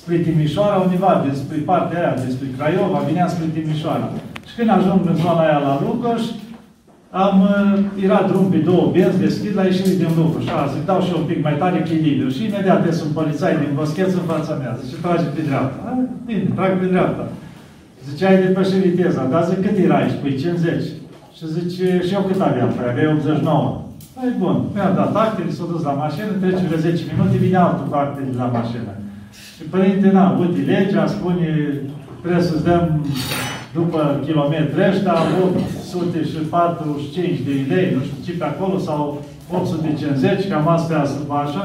spre 0.02 0.18
Timișoara 0.26 0.76
undeva, 0.86 1.12
despre 1.30 1.58
partea 1.70 2.00
aia, 2.00 2.24
despre 2.26 2.48
Craiova, 2.58 3.00
vineam 3.10 3.30
spre 3.34 3.46
Timișoara. 3.56 4.08
Și 4.48 4.54
când 4.58 4.70
ajung 4.70 5.02
în 5.12 5.18
zona 5.24 5.44
aia 5.46 5.60
la 5.68 5.74
Lucăș, 5.86 6.24
am, 7.24 7.36
uh, 7.54 8.06
era 8.06 8.20
drum 8.30 8.46
pe 8.54 8.60
două 8.70 8.86
benzi, 8.94 9.24
deschid 9.26 9.54
la 9.60 9.64
ieșire 9.70 9.94
din 10.02 10.12
lucru. 10.20 10.40
Și 10.46 10.52
a, 10.54 10.72
zic, 10.74 10.84
dau 10.90 11.00
și 11.08 11.14
un 11.20 11.26
pic 11.30 11.40
mai 11.48 11.56
tare 11.62 11.78
echilibru. 11.84 12.28
Și 12.36 12.42
imediat 12.46 12.82
ies 12.86 13.00
un 13.06 13.12
polițai 13.20 13.54
din 13.62 13.72
boscheț 13.78 14.12
în 14.22 14.26
fața 14.32 14.54
mea. 14.62 14.72
Zice, 14.82 14.96
trage 15.04 15.28
pe 15.36 15.42
dreapta. 15.48 15.80
A, 15.90 15.92
bine, 16.28 16.46
trag 16.56 16.72
pe 16.80 16.88
dreapta. 16.94 17.24
Zice, 18.08 18.24
ai 18.26 18.42
depășit 18.44 18.82
viteza. 18.88 19.22
Dar 19.32 19.44
zic, 19.50 19.60
cât 19.66 19.78
era 19.86 19.98
aici? 20.00 20.20
Păi 20.22 20.34
50. 20.38 20.84
Și 21.38 21.44
zice, 21.58 21.86
și 22.08 22.14
eu 22.18 22.24
cât 22.30 22.40
aveam? 22.42 22.70
Păi 22.76 22.88
aveai 22.92 23.14
89. 23.14 23.82
Păi 24.16 24.34
bun, 24.42 24.58
mi-a 24.74 24.92
dat 25.00 25.14
actele, 25.24 25.52
s-a 25.58 25.66
dus 25.72 25.82
la 25.90 25.94
mașină, 26.04 26.32
trece 26.42 26.64
vreo 26.68 26.80
10 26.80 27.04
minute, 27.12 27.38
vine 27.44 27.58
altul 27.58 27.86
cu 27.90 27.96
actele 28.04 28.32
la 28.42 28.48
mașină. 28.58 28.92
Și 29.62 29.68
părinte, 29.68 30.08
na, 30.18 30.26
uite, 30.40 30.62
legea 30.72 31.06
spune, 31.16 31.48
trebuie 32.22 32.44
să-ți 32.50 32.64
dăm 32.70 32.84
după 33.74 34.00
kilometri 34.26 34.88
ăștia 34.90 35.16
845 35.44 37.40
de 37.48 37.54
lei, 37.74 37.88
nu 37.96 38.02
știu 38.06 38.20
ce 38.26 38.32
pe 38.40 38.48
acolo, 38.52 38.78
sau 38.88 39.02
850, 39.50 40.48
cam 40.50 40.68
astea 40.68 41.02
sunt 41.14 41.30
așa. 41.44 41.64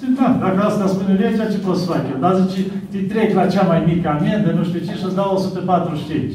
Zic, 0.00 0.10
da, 0.18 0.28
dacă 0.44 0.58
asta 0.64 0.86
spune 0.86 1.12
legea, 1.24 1.52
ce 1.52 1.58
pot 1.66 1.76
să 1.78 1.86
fac 1.90 2.02
eu? 2.12 2.18
Dar 2.24 2.34
zice, 2.40 2.60
te 2.90 2.98
trec 3.12 3.30
la 3.34 3.46
cea 3.52 3.64
mai 3.70 3.80
mică 3.90 4.08
amendă, 4.08 4.48
nu 4.50 4.64
știu 4.68 4.80
ce, 4.86 4.92
și 4.98 5.06
îți 5.06 5.18
dau 5.20 5.30
145. 5.34 6.34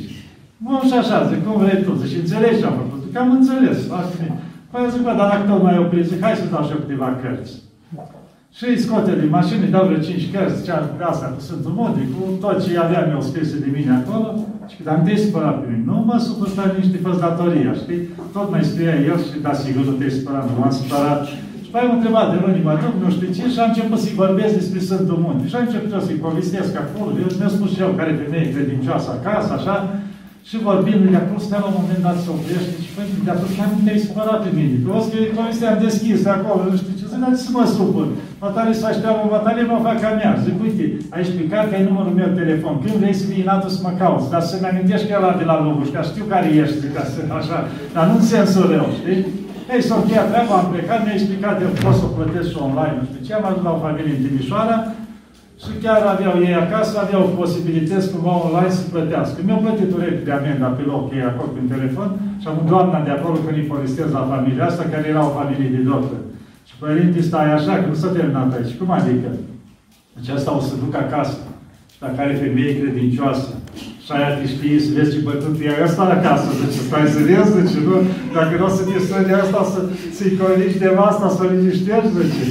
Bun, 0.65 0.81
și 0.89 0.95
așa, 1.01 1.17
zic, 1.29 1.39
cum 1.45 1.55
vrei 1.63 1.83
tu? 1.83 1.91
Zice, 2.01 2.17
înțelegi 2.19 2.59
ce 2.59 2.65
am 2.65 2.77
făcut? 2.81 3.01
Că 3.13 3.19
am 3.19 3.31
înțeles, 3.37 3.77
foarte 3.91 4.13
bine. 4.19 4.35
Păi 4.71 4.91
zic, 4.93 5.01
bă, 5.05 5.13
dar 5.19 5.27
dacă 5.31 5.43
tot 5.49 5.61
mai 5.63 5.77
opri, 5.83 6.09
zic, 6.09 6.19
hai 6.25 6.39
să 6.41 6.53
dau 6.53 6.63
și 6.65 6.73
eu 6.73 6.81
câteva 6.83 7.19
cărți. 7.21 7.53
Și 8.57 8.63
îi 8.69 8.83
scoate 8.85 9.11
din 9.21 9.31
mașină, 9.37 9.61
îi 9.63 9.75
dau 9.75 9.85
vreo 9.87 10.05
cinci 10.07 10.31
cărți, 10.31 10.57
zicea 10.59 10.77
de 10.99 11.05
asta 11.11 11.27
cu 11.33 11.39
Sfântul 11.47 11.73
Munte, 11.79 12.01
cu 12.13 12.21
tot 12.43 12.57
ce 12.63 12.71
aveam 12.85 13.07
eu 13.15 13.21
scris 13.29 13.49
de 13.65 13.69
mine 13.75 13.93
acolo. 13.99 14.27
Și 14.71 14.77
dar 14.85 14.95
nu 14.97 15.03
te 15.05 15.15
supărat 15.23 15.55
pe 15.59 15.65
mine. 15.69 15.83
Nu 15.89 15.95
mă 16.07 16.17
supăr, 16.25 16.47
stai 16.53 16.77
niște 16.81 16.97
făți 17.05 17.23
datoria, 17.25 17.73
știi? 17.81 18.01
Tot 18.35 18.47
mai 18.53 18.63
scria 18.69 18.95
el 19.09 19.17
și 19.27 19.37
da, 19.45 19.53
sigur, 19.63 19.83
nu 19.85 19.93
te-ai 19.97 20.17
supărat, 20.17 20.43
nu 20.49 20.55
m-am 20.59 20.75
supărat. 20.81 21.21
Și 21.65 21.69
mai 21.73 21.83
am 21.85 21.95
întrebat 21.97 22.27
de 22.31 22.37
unii 22.47 22.67
mă 22.67 22.75
duc, 22.83 22.95
nu 23.03 23.09
știu 23.15 23.29
ce, 23.35 23.43
și 23.53 23.59
am 23.61 23.71
început 23.71 23.99
să-i 24.03 24.21
vorbesc 24.23 24.53
despre 24.59 24.79
Sfântul 24.87 25.19
Munte. 25.25 25.43
Și 25.49 25.55
am 25.55 25.65
început 25.67 25.91
să-i 26.07 26.23
povestesc 26.27 26.71
acolo, 26.83 27.09
eu 27.23 27.29
mi-a 27.39 27.51
spus 27.55 27.69
și 27.73 27.81
el 27.85 27.91
care 27.99 28.21
femeie 28.21 28.53
credincioasă 28.55 29.09
acasă, 29.11 29.51
așa, 29.55 29.75
și 30.49 30.55
vorbind 30.67 31.01
de 31.13 31.19
acolo, 31.21 31.39
stai 31.45 31.63
la 31.63 31.69
un 31.71 31.77
moment 31.79 32.01
dat 32.07 32.17
să 32.23 32.29
oprește 32.35 32.75
și 32.83 32.89
păi, 32.95 33.05
de 33.25 33.31
atunci 33.33 33.55
chiar 33.57 33.69
nu 33.73 33.79
te-ai 33.85 34.05
supărat 34.07 34.39
pe 34.43 34.51
mine. 34.57 34.75
Că 34.83 34.89
o 34.97 34.99
să 35.05 35.09
povesteam 35.37 35.75
deschis 35.85 36.17
de 36.25 36.31
acolo, 36.37 36.61
nu 36.69 36.75
știu 36.81 36.93
ce, 36.99 37.05
zic, 37.11 37.19
dar 37.23 37.33
să 37.45 37.49
mă 37.55 37.63
supăr. 37.75 38.07
Matale 38.43 38.71
să 38.79 38.85
așteaptă, 38.87 39.23
matale 39.35 39.61
mă 39.71 39.77
fac 39.85 39.97
ca 40.03 40.11
mea. 40.19 40.31
Zic, 40.45 40.55
uite, 40.65 40.85
aici 41.15 41.31
pe 41.37 41.43
că 41.49 41.73
ai 41.75 41.87
numărul 41.89 42.13
meu 42.19 42.29
telefon. 42.41 42.73
Când 42.83 42.95
vrei 43.01 43.19
să 43.19 43.25
vii 43.29 43.45
în 43.45 43.69
să 43.75 43.79
mă 43.85 43.91
cauți, 44.01 44.31
dar 44.33 44.43
să-mi 44.49 44.69
amintești 44.69 45.07
că 45.07 45.13
ăla 45.19 45.31
de 45.41 45.45
la 45.49 45.55
Lubuș, 45.63 45.87
că 45.93 45.99
știu 46.11 46.25
care 46.33 46.47
ești, 46.61 46.79
zic, 46.81 46.91
ca 46.95 47.03
să, 47.11 47.19
așa, 47.39 47.57
dar 47.95 48.03
nu 48.09 48.15
în 48.19 48.25
sensul 48.33 48.65
rău, 48.73 48.87
știi? 48.99 49.19
Ei, 49.73 49.81
s-a 49.87 49.95
încheiat 49.99 50.27
treaba, 50.31 50.55
am 50.59 50.67
plecat, 50.73 50.99
mi-a 51.03 51.17
explicat, 51.17 51.55
eu 51.65 51.71
pot 51.83 51.95
să 51.99 52.05
o 52.07 52.13
plătesc 52.15 52.47
și 52.51 52.57
online, 52.67 52.95
nu 52.99 53.05
știu 53.09 53.21
ce, 53.25 53.31
am 53.33 53.45
ajuns 53.47 53.65
la 53.67 53.75
o 53.75 53.83
familie 53.85 54.15
în 54.15 54.23
Timișoara, 54.23 54.77
și 55.63 55.73
chiar 55.83 56.01
aveau 56.13 56.35
ei 56.47 56.55
acasă, 56.65 56.93
aveau 56.99 57.23
posibilități 57.41 58.11
cumva 58.11 58.33
online 58.45 58.77
să 58.79 58.91
plătească. 58.93 59.37
Mi-au 59.45 59.63
plătit 59.65 59.93
o 59.95 59.99
repede 60.05 60.31
amenda 60.31 60.67
pe 60.77 60.83
loc, 60.91 61.03
ei 61.13 61.29
acolo 61.31 61.49
prin 61.55 61.67
telefon, 61.75 62.09
și 62.41 62.47
am 62.47 62.57
doamna 62.71 62.99
de 63.07 63.11
acolo 63.13 63.35
când 63.43 63.57
îi 63.57 63.71
povestesc 63.73 64.11
la 64.13 64.29
familia 64.33 64.65
asta, 64.65 64.83
care 64.91 65.05
era 65.07 65.25
o 65.25 65.37
familie 65.39 65.69
de 65.75 65.81
doctor. 65.91 66.21
Și 66.67 66.73
părinte, 66.79 67.21
stai 67.21 67.53
așa, 67.53 67.73
că 67.75 67.85
nu 67.87 67.97
s-a 68.01 68.07
terminat 68.15 68.53
aici. 68.53 68.77
Cum 68.79 68.89
adică? 68.91 69.29
Deci 70.15 70.29
asta 70.35 70.55
o 70.57 70.61
să 70.67 70.73
duc 70.83 70.93
acasă. 70.95 71.37
Și 71.91 71.97
dacă 72.03 72.17
are 72.17 72.33
femeie 72.33 72.79
credincioasă, 72.79 73.49
și 74.05 74.11
aia 74.15 74.31
te 74.37 74.45
știi, 74.53 74.83
să 74.85 74.89
vezi 74.95 75.13
ce 75.13 75.19
bătut 75.27 75.55
e 75.67 75.83
ăsta 75.87 76.03
acasă, 76.15 76.47
zice, 76.59 76.79
stai 76.87 77.13
serios, 77.17 77.47
zice, 77.57 77.79
nu? 77.87 77.95
Dacă 78.35 78.53
nu 78.59 78.65
o 78.69 78.71
să 78.77 78.81
te 78.87 78.97
suni 79.07 79.33
asta, 79.43 79.59
să, 79.73 79.79
să-i 80.17 80.37
corigi 80.39 80.81
de 80.83 80.89
asta, 81.09 81.25
să 81.35 81.39
o 81.43 81.45
liniștești, 81.51 82.17
zice. 82.19 82.45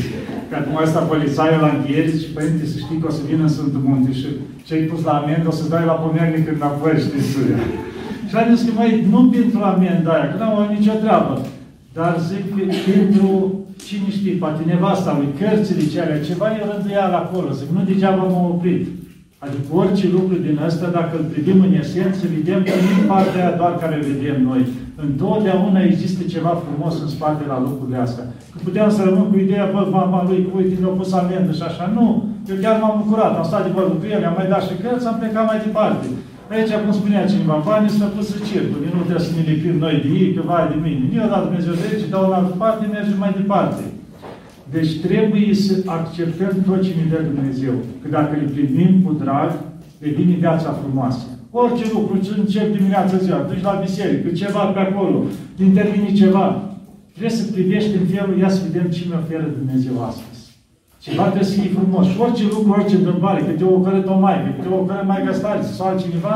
Că 0.49 0.55
acum 0.59 0.77
ăsta 0.85 1.09
polițaiul 1.13 1.61
la 1.65 1.71
încheiere 1.75 2.11
zice, 2.15 2.29
părinte, 2.37 2.65
să 2.73 2.77
știi 2.85 3.01
că 3.01 3.07
o 3.11 3.17
să 3.19 3.23
vină 3.29 3.43
în 3.45 3.55
Sfântul 3.55 3.83
Munte 3.87 4.13
și 4.21 4.29
ce-ai 4.67 4.89
pus 4.91 5.01
la 5.09 5.15
amendă 5.21 5.47
o 5.51 5.57
să-ți 5.59 5.73
dai 5.75 5.85
la 5.91 5.97
pomernic 6.05 6.45
înapoi, 6.49 7.03
știi, 7.05 7.31
suria. 7.33 7.61
Și 8.29 8.35
a 8.37 8.43
zis 8.51 8.61
că, 8.67 8.73
măi, 8.79 8.93
nu 9.13 9.21
pentru 9.37 9.61
amenda 9.73 10.11
aia, 10.15 10.29
că 10.31 10.37
n-am 10.39 10.75
nicio 10.77 10.97
treabă. 11.03 11.35
Dar 11.97 12.13
zic 12.29 12.45
că 12.55 12.63
pentru, 12.89 13.29
cine 13.87 14.09
știe, 14.17 14.35
poate 14.43 14.63
nevasta 14.71 15.11
lui, 15.19 15.31
cărțile 15.39 15.85
ce 15.93 16.01
are, 16.01 16.27
ceva 16.29 16.47
e 16.51 16.69
rânduială 16.71 17.17
acolo. 17.21 17.49
Zic, 17.59 17.69
nu 17.77 17.83
degeaba 17.91 18.23
m-am 18.23 18.51
oprit. 18.55 18.85
Adică 19.45 19.69
orice 19.83 20.07
lucru 20.17 20.35
din 20.47 20.57
ăsta, 20.69 20.87
dacă 20.99 21.13
îl 21.17 21.27
privim 21.33 21.59
în 21.69 21.75
esență, 21.83 22.23
vedem 22.37 22.61
că 22.67 22.73
nu 22.83 22.89
e 22.99 23.11
partea 23.13 23.41
aia 23.43 23.59
doar 23.61 23.73
care 23.83 24.07
vedem 24.11 24.37
noi. 24.51 24.63
Întotdeauna 25.07 25.81
există 25.91 26.21
ceva 26.35 26.53
frumos 26.65 26.95
în 27.05 27.11
spate 27.17 27.43
la 27.53 27.59
lucrurile 27.67 27.99
astea. 28.07 28.27
Că 28.53 28.59
puteam 28.67 28.91
să 28.97 29.01
rămân 29.03 29.27
cu 29.31 29.37
ideea, 29.39 29.67
bă, 29.73 29.81
mama 29.99 30.21
lui, 30.29 30.41
cu 30.47 30.53
uite, 30.59 30.75
mi-a 30.81 30.95
pus 30.99 31.11
amendă 31.13 31.53
și 31.59 31.65
așa. 31.69 31.85
Nu. 31.97 32.07
Eu 32.51 32.57
chiar 32.63 32.77
m-am 32.81 32.97
bucurat. 33.03 33.33
Am 33.35 33.47
stat 33.51 33.63
de 33.67 33.75
vorbă 33.77 33.95
cu 34.01 34.07
el, 34.15 34.23
am 34.25 34.37
mai 34.39 34.51
dat 34.53 34.63
și 34.67 34.81
cărți, 34.83 35.09
am 35.09 35.19
plecat 35.21 35.45
mai 35.51 35.63
departe. 35.67 36.07
Aici, 36.53 36.73
cum 36.83 36.93
spunea 36.99 37.31
cineva, 37.33 37.57
banii 37.69 37.97
sunt 37.97 38.13
pus 38.15 38.27
să 38.33 38.39
circul. 38.49 38.81
Nu 38.97 39.03
trebuie 39.07 39.29
să 39.29 39.33
ne 39.35 39.43
lipim 39.51 39.77
noi 39.85 39.97
de 40.05 40.11
ei, 40.21 40.31
că 40.35 40.41
vai 40.51 40.71
de 40.73 40.79
mine. 40.87 41.05
Eu 41.19 41.31
dat 41.33 41.43
Dumnezeu 41.47 41.75
de 41.81 41.85
aici, 41.89 42.13
dau 42.13 42.25
în 42.29 42.37
altă 42.39 42.55
parte, 42.63 42.83
mergem 42.97 43.19
mai 43.25 43.33
departe. 43.41 43.83
Deci 44.71 45.01
trebuie 45.01 45.55
să 45.55 45.75
acceptăm 45.87 46.53
tot 46.67 46.83
ce 46.83 46.89
ne 46.89 47.11
dă 47.11 47.23
Dumnezeu. 47.35 47.73
Că 48.03 48.09
dacă 48.09 48.39
îl 48.41 48.49
primim 48.49 49.03
cu 49.05 49.13
drag, 49.13 49.51
devine 49.99 50.35
viața 50.35 50.79
frumoasă. 50.83 51.25
Orice 51.51 51.85
lucru, 51.93 52.19
ce 52.25 52.31
încep 52.39 52.77
dimineața 52.77 53.17
ziua, 53.17 53.47
duci 53.49 53.63
la 53.63 53.83
biserică, 53.85 54.29
ceva 54.29 54.65
pe 54.65 54.79
acolo, 54.79 55.25
intervine 55.61 56.13
ceva. 56.13 56.47
Trebuie 57.11 57.39
să 57.39 57.53
privești 57.53 57.97
în 58.01 58.07
felul, 58.07 58.39
ia 58.39 58.49
să 58.49 58.63
vedem 58.67 58.91
ce 58.91 59.03
mi 59.09 59.19
oferă 59.23 59.55
Dumnezeu 59.59 60.05
astăzi. 60.05 60.43
Ceva 60.99 61.23
trebuie 61.23 61.51
să 61.51 61.61
fie 61.61 61.71
frumos. 61.79 62.07
Și 62.07 62.21
orice 62.21 62.45
lucru, 62.53 62.71
orice 62.71 62.97
întâmplare, 62.97 63.41
că 63.41 63.51
te 63.51 63.65
ocără 63.65 64.05
o 64.15 64.19
maică, 64.19 64.49
că 64.57 64.63
te 64.63 64.75
ocără 64.75 65.05
mai 65.07 65.23
găstare, 65.27 65.63
sau 65.63 65.87
altcineva, 65.87 66.35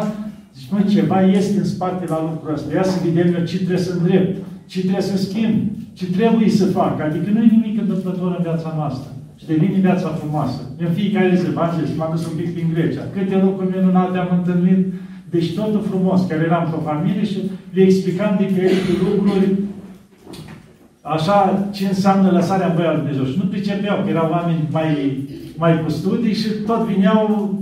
zici, 0.57 0.71
mă, 0.71 0.81
ceva 0.95 1.19
este 1.23 1.59
în 1.59 1.65
spate 1.65 2.05
la 2.09 2.19
lucrul 2.23 2.55
ăsta. 2.55 2.75
Ia 2.75 2.83
să 2.83 2.97
vedem 3.05 3.35
eu 3.35 3.45
ce 3.45 3.57
trebuie 3.57 3.87
să 3.87 3.93
îndrept, 3.93 4.35
ce 4.67 4.81
trebuie 4.81 5.11
să 5.13 5.17
schimb, 5.17 5.57
ce 5.93 6.07
trebuie 6.19 6.51
să 6.51 6.67
fac. 6.67 7.01
Adică 7.01 7.31
nu 7.31 7.43
e 7.43 7.57
nimic 7.57 7.81
întâmplător 7.81 8.35
în 8.37 8.43
viața 8.43 8.73
noastră. 8.77 9.11
Și 9.39 9.47
devine 9.47 9.79
viața 9.89 10.09
frumoasă. 10.09 10.61
În 10.79 10.91
fiecare 10.99 11.37
zi, 11.41 11.51
v-am 11.51 11.73
zis, 11.79 11.97
m-am 11.97 12.11
dus 12.15 12.27
un 12.27 12.37
pic 12.37 12.55
prin 12.55 12.69
Grecia. 12.75 13.05
Câte 13.15 13.37
lucruri 13.45 13.77
minunate 13.77 14.19
am 14.19 14.31
întâlnit. 14.39 14.87
Deci 15.31 15.55
totul 15.55 15.83
frumos, 15.91 16.21
care 16.29 16.43
eram 16.45 16.65
cu 16.71 16.79
o 16.79 16.87
familie 16.91 17.25
și 17.25 17.39
le 17.75 17.83
explicam 17.83 18.33
diferite 18.39 18.93
lucruri 19.05 19.49
așa 21.15 21.69
ce 21.73 21.87
înseamnă 21.87 22.31
lăsarea 22.31 22.67
în 22.67 22.75
voia 22.75 22.93
lui 22.93 23.01
Dumnezeu. 23.01 23.25
Și 23.25 23.39
nu 23.39 23.45
pricepeau, 23.45 24.03
că 24.03 24.09
erau 24.09 24.31
oameni 24.31 24.69
mai, 24.71 25.19
mai 25.57 25.83
cu 25.83 25.91
studii 25.91 26.35
și 26.35 26.49
tot 26.67 26.81
vineau, 26.81 27.55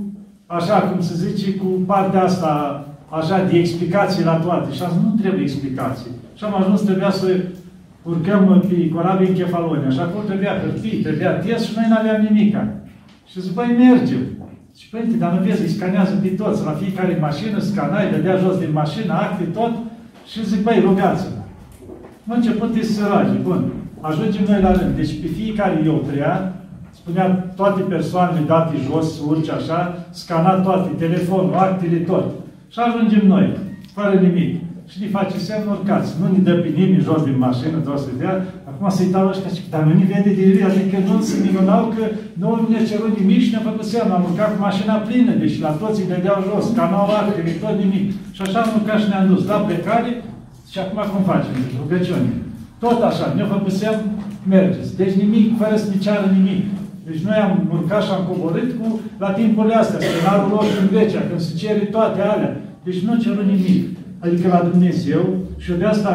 așa 0.46 0.80
cum 0.80 1.00
se 1.00 1.14
zice, 1.26 1.54
cu 1.54 1.66
partea 1.86 2.22
asta, 2.22 2.84
așa, 3.08 3.44
de 3.50 3.58
explicații 3.58 4.24
la 4.24 4.36
toate. 4.36 4.72
Și 4.72 4.82
azi 4.82 4.96
nu 5.02 5.14
trebuie 5.20 5.42
explicații. 5.42 6.10
Și 6.36 6.44
am 6.44 6.54
ajuns, 6.54 6.80
trebuia 6.80 7.10
să 7.10 7.26
urcăm 8.02 8.64
pe 8.68 8.88
corabie 8.88 9.28
în 9.28 9.34
Chefalonia. 9.34 9.90
Și 9.90 10.00
acolo 10.00 10.24
trebuia 10.24 10.60
hârtii, 10.62 11.02
trebuia 11.02 11.32
test 11.32 11.64
și 11.64 11.72
noi 11.76 11.86
nu 11.88 11.96
aveam 11.98 12.28
nimica. 12.28 12.68
Și 13.30 13.40
zic, 13.40 13.52
băi, 13.52 13.76
mergem. 13.78 14.22
Și 14.78 14.88
părinte, 14.88 15.16
dar 15.16 15.32
nu 15.32 15.44
vezi, 15.44 15.62
îi 15.62 15.68
scanează 15.68 16.14
pe 16.22 16.28
toți, 16.28 16.64
la 16.64 16.70
fiecare 16.70 17.18
mașină, 17.20 17.58
scanai, 17.58 18.10
dădea 18.10 18.36
jos 18.36 18.58
din 18.58 18.72
mașină, 18.72 19.12
acte, 19.12 19.44
tot. 19.44 19.72
Și 20.30 20.46
zic, 20.46 20.62
băi, 20.62 20.82
rugați-vă. 20.84 21.40
Mă 22.24 22.34
început 22.34 22.74
să 22.74 22.92
săraci. 22.92 23.42
Bun. 23.42 23.72
Ajungem 24.00 24.44
noi 24.48 24.60
la 24.60 24.72
rând. 24.72 24.96
Deci 24.96 25.20
pe 25.20 25.26
fiecare 25.26 25.82
eu 25.84 26.04
treia, 26.10 26.52
spunea 26.90 27.52
toate 27.56 27.80
persoanele 27.80 28.44
date 28.46 28.74
jos, 28.90 29.20
urci 29.26 29.50
așa, 29.50 30.06
scana 30.10 30.52
toate, 30.52 30.88
telefonul, 30.98 31.54
actele, 31.54 31.96
tot. 31.96 32.24
Și 32.74 32.80
ajungem 32.82 33.24
noi, 33.34 33.46
fără 33.96 34.14
nimic. 34.26 34.50
Și 34.90 34.96
ne 35.02 35.08
face 35.16 35.36
semn 35.48 35.66
urcați. 35.74 36.10
Nu 36.20 36.26
ne 36.34 36.40
dă 36.46 36.54
pe 36.62 36.70
nimeni 36.78 37.06
jos 37.08 37.20
din 37.28 37.38
mașină, 37.46 37.76
doar 37.86 37.98
să 38.04 38.10
dea. 38.20 38.34
Acum 38.70 38.86
să-i 38.96 39.14
dau 39.14 39.26
ăștia, 39.32 39.50
dar 39.72 39.82
nu 39.88 39.92
ne 40.00 40.06
vede 40.12 40.32
de 40.38 40.44
el, 40.52 40.60
adică 40.70 40.96
nu 41.08 41.16
se 41.28 41.36
minunau 41.44 41.82
că 41.94 42.04
nu 42.40 42.48
ne-a 42.70 42.88
cerut 42.90 43.12
nimic 43.20 43.40
și 43.44 43.52
ne-a 43.52 43.68
făcut 43.68 43.86
semn. 43.92 44.10
Am 44.16 44.26
urcat 44.28 44.50
cu 44.52 44.60
mașina 44.68 44.94
plină, 45.06 45.32
deci 45.42 45.60
la 45.64 45.72
toți 45.80 46.00
îi 46.00 46.10
dădeau 46.12 46.38
jos, 46.48 46.66
canau 46.76 47.06
actele, 47.20 47.52
tot 47.62 47.76
nimic. 47.82 48.06
Și 48.36 48.40
așa 48.44 48.58
am 48.62 48.70
urcat 48.78 48.98
și 49.00 49.10
ne-am 49.10 49.26
dus 49.32 49.42
la 49.50 49.58
plecare, 49.66 50.10
și 50.72 50.78
acum 50.82 51.00
cum 51.10 51.22
facem? 51.32 51.54
Rugăciune. 51.82 52.30
Tot 52.82 53.00
așa, 53.10 53.26
ne-a 53.36 53.48
făcut 53.54 53.74
semn, 53.80 54.02
mergeți. 54.52 54.96
Deci 55.00 55.14
nimic, 55.22 55.46
fără 55.60 55.74
să 55.82 55.86
ne 55.90 55.98
ceară 56.04 56.26
nimic. 56.38 56.62
Deci 57.06 57.24
noi 57.26 57.38
am 57.46 57.52
urcat 57.76 58.02
și 58.04 58.10
am 58.12 58.24
coborât 58.30 58.70
cu, 58.78 58.86
la 59.22 59.30
timpurile 59.38 59.74
astea, 59.74 60.00
scenarul 60.00 60.50
roșu 60.52 60.76
în 60.80 60.88
Grecia, 60.92 61.22
când 61.28 61.40
se 61.40 61.52
cere 61.60 61.84
toate 61.94 62.20
alea. 62.32 62.52
Deci 62.86 63.00
nu 63.06 63.22
ceru 63.22 63.42
nimic. 63.52 63.82
Adică 64.24 64.46
la 64.48 64.66
Dumnezeu, 64.70 65.22
și 65.62 65.72
de 65.80 65.84
asta, 65.84 66.10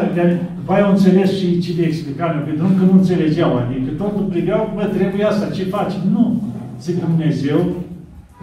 după 0.58 0.72
aia 0.72 0.84
au 0.84 0.92
înțeles 0.92 1.30
și 1.38 1.60
ce 1.62 1.70
de 1.78 1.82
explicare, 1.82 2.38
pe 2.46 2.52
drum 2.58 2.72
că 2.78 2.84
nu 2.84 2.94
înțelegeau, 2.98 3.52
adică 3.56 3.90
totul 4.02 4.24
priveau, 4.32 4.72
bă, 4.74 4.84
trebuie 4.96 5.24
asta, 5.24 5.54
ce 5.56 5.64
faci? 5.76 5.94
Nu. 6.14 6.24
Zic 6.84 6.96
Dumnezeu, 7.06 7.60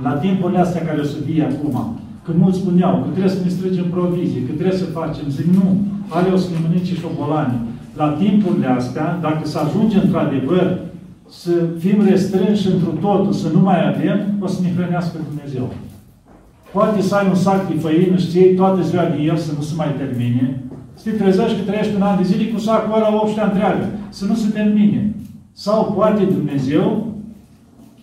la 0.05 0.13
timpurile 0.23 0.59
astea 0.59 0.85
care 0.87 0.99
o 0.99 1.07
să 1.13 1.17
fie 1.25 1.43
acum, 1.51 1.75
când 2.25 2.37
mulți 2.39 2.57
spuneau 2.57 2.93
că 3.01 3.07
trebuie 3.13 3.35
să 3.35 3.43
ne 3.43 3.49
strângem 3.55 3.87
provizii, 3.95 4.45
că 4.47 4.53
trebuie 4.57 4.81
să 4.83 4.95
facem, 4.99 5.25
zic 5.37 5.47
nu, 5.59 5.67
ale 6.15 6.29
o 6.35 6.37
să 6.43 6.47
ne 6.51 6.59
mănânce 6.63 6.93
șobolani. 7.01 7.57
La 8.01 8.07
timpurile 8.21 8.67
astea, 8.79 9.17
dacă 9.21 9.41
să 9.43 9.57
ajungem 9.59 10.01
într-adevăr 10.05 10.65
să 11.29 11.51
fim 11.79 12.05
restrânși 12.09 12.67
într 12.67 12.85
totul, 12.85 13.33
să 13.33 13.47
nu 13.53 13.59
mai 13.59 13.87
avem, 13.87 14.19
o 14.39 14.47
să 14.47 14.59
ne 14.61 14.73
hrănească 14.75 15.17
Dumnezeu. 15.27 15.73
Poate 16.73 17.01
să 17.01 17.15
ai 17.15 17.27
un 17.27 17.35
sac 17.35 17.67
de 17.67 17.79
făină 17.79 18.17
și 18.17 18.37
iei 18.37 18.55
toată 18.55 18.81
ziua 18.81 19.03
de 19.03 19.21
el 19.21 19.37
să 19.37 19.51
nu 19.55 19.61
se 19.61 19.73
mai 19.75 19.95
termine. 19.97 20.61
Să 20.93 21.09
te 21.09 21.15
trezești 21.15 21.57
că 21.57 21.63
trăiești 21.65 21.95
un 21.95 22.01
an 22.01 22.17
de 22.17 22.23
zile 22.23 22.45
cu 22.45 22.59
sacul 22.59 22.95
ăla 22.95 23.15
8 23.15 23.37
întreagă, 23.43 23.85
să 24.09 24.25
nu 24.25 24.35
se 24.35 24.49
termine. 24.49 25.15
Sau 25.51 25.93
poate 25.95 26.23
Dumnezeu 26.23 27.07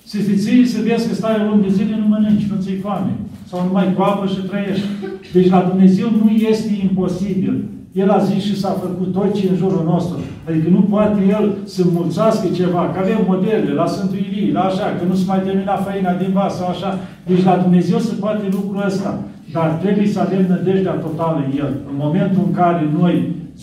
să 0.04 0.18
te 0.26 0.36
ții 0.36 0.66
să 0.66 0.78
vezi 0.82 1.08
că 1.08 1.14
stai 1.14 1.40
o 1.40 1.44
lună 1.44 1.62
de 1.62 1.72
zile, 1.72 1.96
nu 1.96 2.06
mănânci, 2.06 2.50
nu 2.50 2.62
ți 2.62 2.72
foame. 2.72 3.12
Sau 3.48 3.64
nu 3.66 3.72
mai 3.72 3.94
cu 3.94 4.02
apă 4.02 4.26
și 4.26 4.46
trăiești. 4.48 4.86
Deci 5.32 5.48
la 5.48 5.60
Dumnezeu 5.70 6.10
nu 6.10 6.30
este 6.30 6.72
imposibil. 6.82 7.64
El 8.02 8.10
a 8.10 8.18
zis 8.18 8.42
și 8.48 8.60
s-a 8.60 8.72
făcut 8.84 9.12
tot 9.12 9.34
ce 9.34 9.48
în 9.48 9.56
jurul 9.56 9.84
nostru. 9.92 10.18
Adică 10.48 10.68
nu 10.68 10.80
poate 10.94 11.20
El 11.36 11.44
să 11.64 11.82
mulțească 11.98 12.46
ceva, 12.60 12.82
că 12.92 12.98
avem 12.98 13.20
modele 13.26 13.72
la 13.80 13.86
Sfântul 13.86 14.18
Ilie, 14.18 14.52
la 14.52 14.64
așa, 14.64 14.86
că 14.98 15.04
nu 15.08 15.14
se 15.14 15.24
mai 15.26 15.40
termina 15.46 15.76
făina 15.86 16.12
din 16.22 16.30
vas 16.32 16.56
sau 16.56 16.68
așa. 16.68 16.90
Deci 17.28 17.44
la 17.44 17.56
Dumnezeu 17.56 17.98
se 17.98 18.14
poate 18.22 18.44
lucrul 18.50 18.84
ăsta. 18.86 19.10
Dar 19.52 19.68
trebuie 19.82 20.06
să 20.14 20.20
avem 20.20 20.42
nădejdea 20.48 20.92
totală 21.06 21.38
în 21.46 21.58
El. 21.58 21.72
În 21.90 21.96
momentul 22.04 22.42
în 22.46 22.52
care 22.60 22.82
noi 23.00 23.14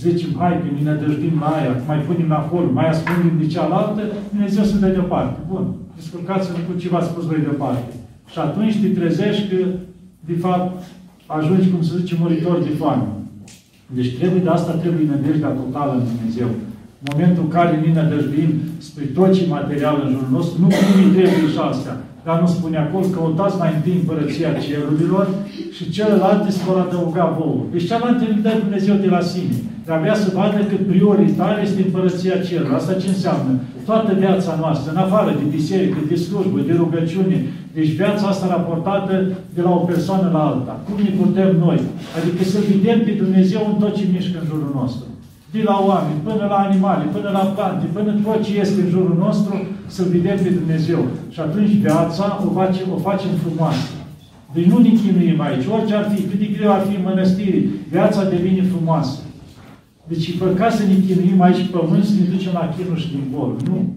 zicem, 0.04 0.30
hai 0.38 0.60
că 0.62 0.68
ne 0.76 0.82
nădăjdim 0.90 1.36
la 1.42 1.50
aia, 1.58 1.74
mai 1.88 2.00
punem 2.08 2.30
la 2.30 2.40
acolo, 2.44 2.68
mai 2.74 2.90
ascundem 2.90 3.36
de 3.42 3.48
cealaltă, 3.54 4.02
Dumnezeu 4.32 4.64
să 4.64 4.78
dă 4.78 4.88
deoparte. 4.88 5.38
Bun, 5.50 5.64
descurcați-vă 5.96 6.58
cu 6.68 6.80
ce 6.80 6.90
v-ați 6.90 7.08
spus 7.12 7.24
voi 7.26 7.46
deoparte. 7.48 7.92
Și 8.32 8.40
atunci 8.40 8.80
te 8.82 8.88
trezești 9.00 9.48
că, 9.50 9.60
de 10.30 10.36
fapt, 10.44 10.84
ajungi, 11.26 11.70
cum 11.70 11.82
să 11.82 11.98
zice, 11.98 12.16
muritor 12.20 12.58
de 12.68 12.74
foame. 12.80 13.08
Deci 13.98 14.18
trebuie 14.18 14.42
de 14.46 14.50
asta, 14.50 14.72
trebuie 14.72 15.12
nădejdea 15.14 15.60
totală 15.62 15.92
în 15.94 16.04
Dumnezeu. 16.12 16.50
În 17.04 17.08
momentul 17.12 17.44
în 17.44 17.52
care 17.58 17.72
ne 17.76 17.94
nădăjduim 17.94 18.52
spre 18.88 19.04
tot 19.18 19.30
ce 19.36 19.44
material 19.58 19.96
în 20.04 20.12
jurul 20.14 20.32
nostru, 20.38 20.56
nu 20.64 20.70
primim 20.78 21.10
trebuie 21.18 21.50
și 21.54 21.62
astea. 21.72 21.96
Dar 22.26 22.40
nu 22.42 22.48
spune 22.48 22.78
acolo, 22.78 23.06
căutați 23.06 23.58
mai 23.58 23.72
întâi 23.76 24.00
împărăția 24.00 24.52
cerurilor 24.66 25.28
și 25.76 25.90
celelalte 25.96 26.52
se 26.52 26.62
vor 26.68 26.78
adăuga 26.80 27.36
vouă. 27.38 27.62
Deci 27.72 27.88
cealaltă 27.88 28.24
îl 28.30 28.38
dă 28.46 28.52
Dumnezeu 28.64 28.96
de 28.96 29.10
la 29.16 29.22
sine. 29.32 29.56
Dar 29.86 30.00
vrea 30.00 30.18
să 30.24 30.32
vadă 30.40 30.60
că 30.70 30.76
prioritar 30.92 31.60
este 31.66 31.82
împărăția 31.82 32.38
cerurilor. 32.48 32.78
Asta 32.78 33.02
ce 33.02 33.08
înseamnă? 33.08 33.52
Toată 33.86 34.12
viața 34.24 34.52
noastră, 34.62 34.88
în 34.92 35.00
afară 35.06 35.32
de 35.40 35.46
biserică, 35.58 36.00
de 36.12 36.16
slujbă, 36.16 36.60
de 36.68 36.74
rugăciune, 36.82 37.38
deci 37.74 37.92
viața 38.02 38.26
asta 38.28 38.48
raportată 38.56 39.14
de 39.56 39.62
la 39.62 39.72
o 39.72 39.82
persoană 39.92 40.30
la 40.34 40.42
alta. 40.50 40.74
Cum 40.88 40.98
ne 41.04 41.12
putem 41.22 41.50
noi? 41.66 41.80
Adică 42.18 42.44
să 42.44 42.60
vedem 42.70 43.00
pe 43.06 43.12
Dumnezeu 43.24 43.62
în 43.72 43.76
tot 43.82 43.96
ce 43.98 44.04
mișcă 44.14 44.38
în 44.40 44.48
jurul 44.50 44.72
nostru 44.82 45.11
de 45.52 45.62
la 45.64 45.76
oameni, 45.90 46.20
până 46.24 46.46
la 46.50 46.58
animale, 46.68 47.04
până 47.16 47.30
la 47.30 47.40
plante, 47.56 47.86
până 47.94 48.12
tot 48.24 48.44
ce 48.44 48.60
este 48.60 48.82
în 48.82 48.90
jurul 48.90 49.16
nostru, 49.18 49.54
să-L 49.88 50.08
vedem 50.16 50.38
pe 50.44 50.50
Dumnezeu. 50.50 51.02
Și 51.30 51.40
atunci 51.40 51.70
viața 51.70 52.44
o 52.46 52.50
facem, 52.60 52.88
o 52.96 52.98
facem 52.98 53.30
frumoasă. 53.44 53.88
Deci 54.54 54.66
nu 54.66 54.78
ne 54.78 54.90
chinuim 54.90 55.42
aici. 55.42 55.66
Orice 55.76 55.96
ar 55.96 56.12
fi, 56.12 56.22
cât 56.22 56.40
de 56.40 56.46
greu 56.46 56.72
ar 56.72 56.84
fi 56.88 56.96
în 56.96 57.04
mănăstiri, 57.04 57.66
viața 57.90 58.30
devine 58.30 58.64
frumoasă. 58.64 59.20
Deci 60.08 60.28
e 60.28 60.32
păcat 60.40 60.74
să 60.74 60.84
ne 60.84 60.96
chinuim 61.06 61.42
aici 61.42 61.62
pe 61.66 61.78
pământ, 61.78 62.04
să 62.04 62.14
ne 62.20 62.26
ducem 62.36 62.52
la 62.54 62.74
chinul 62.78 62.98
și 62.98 63.10
din 63.10 63.24
bol. 63.36 63.56
Nu. 63.66 63.94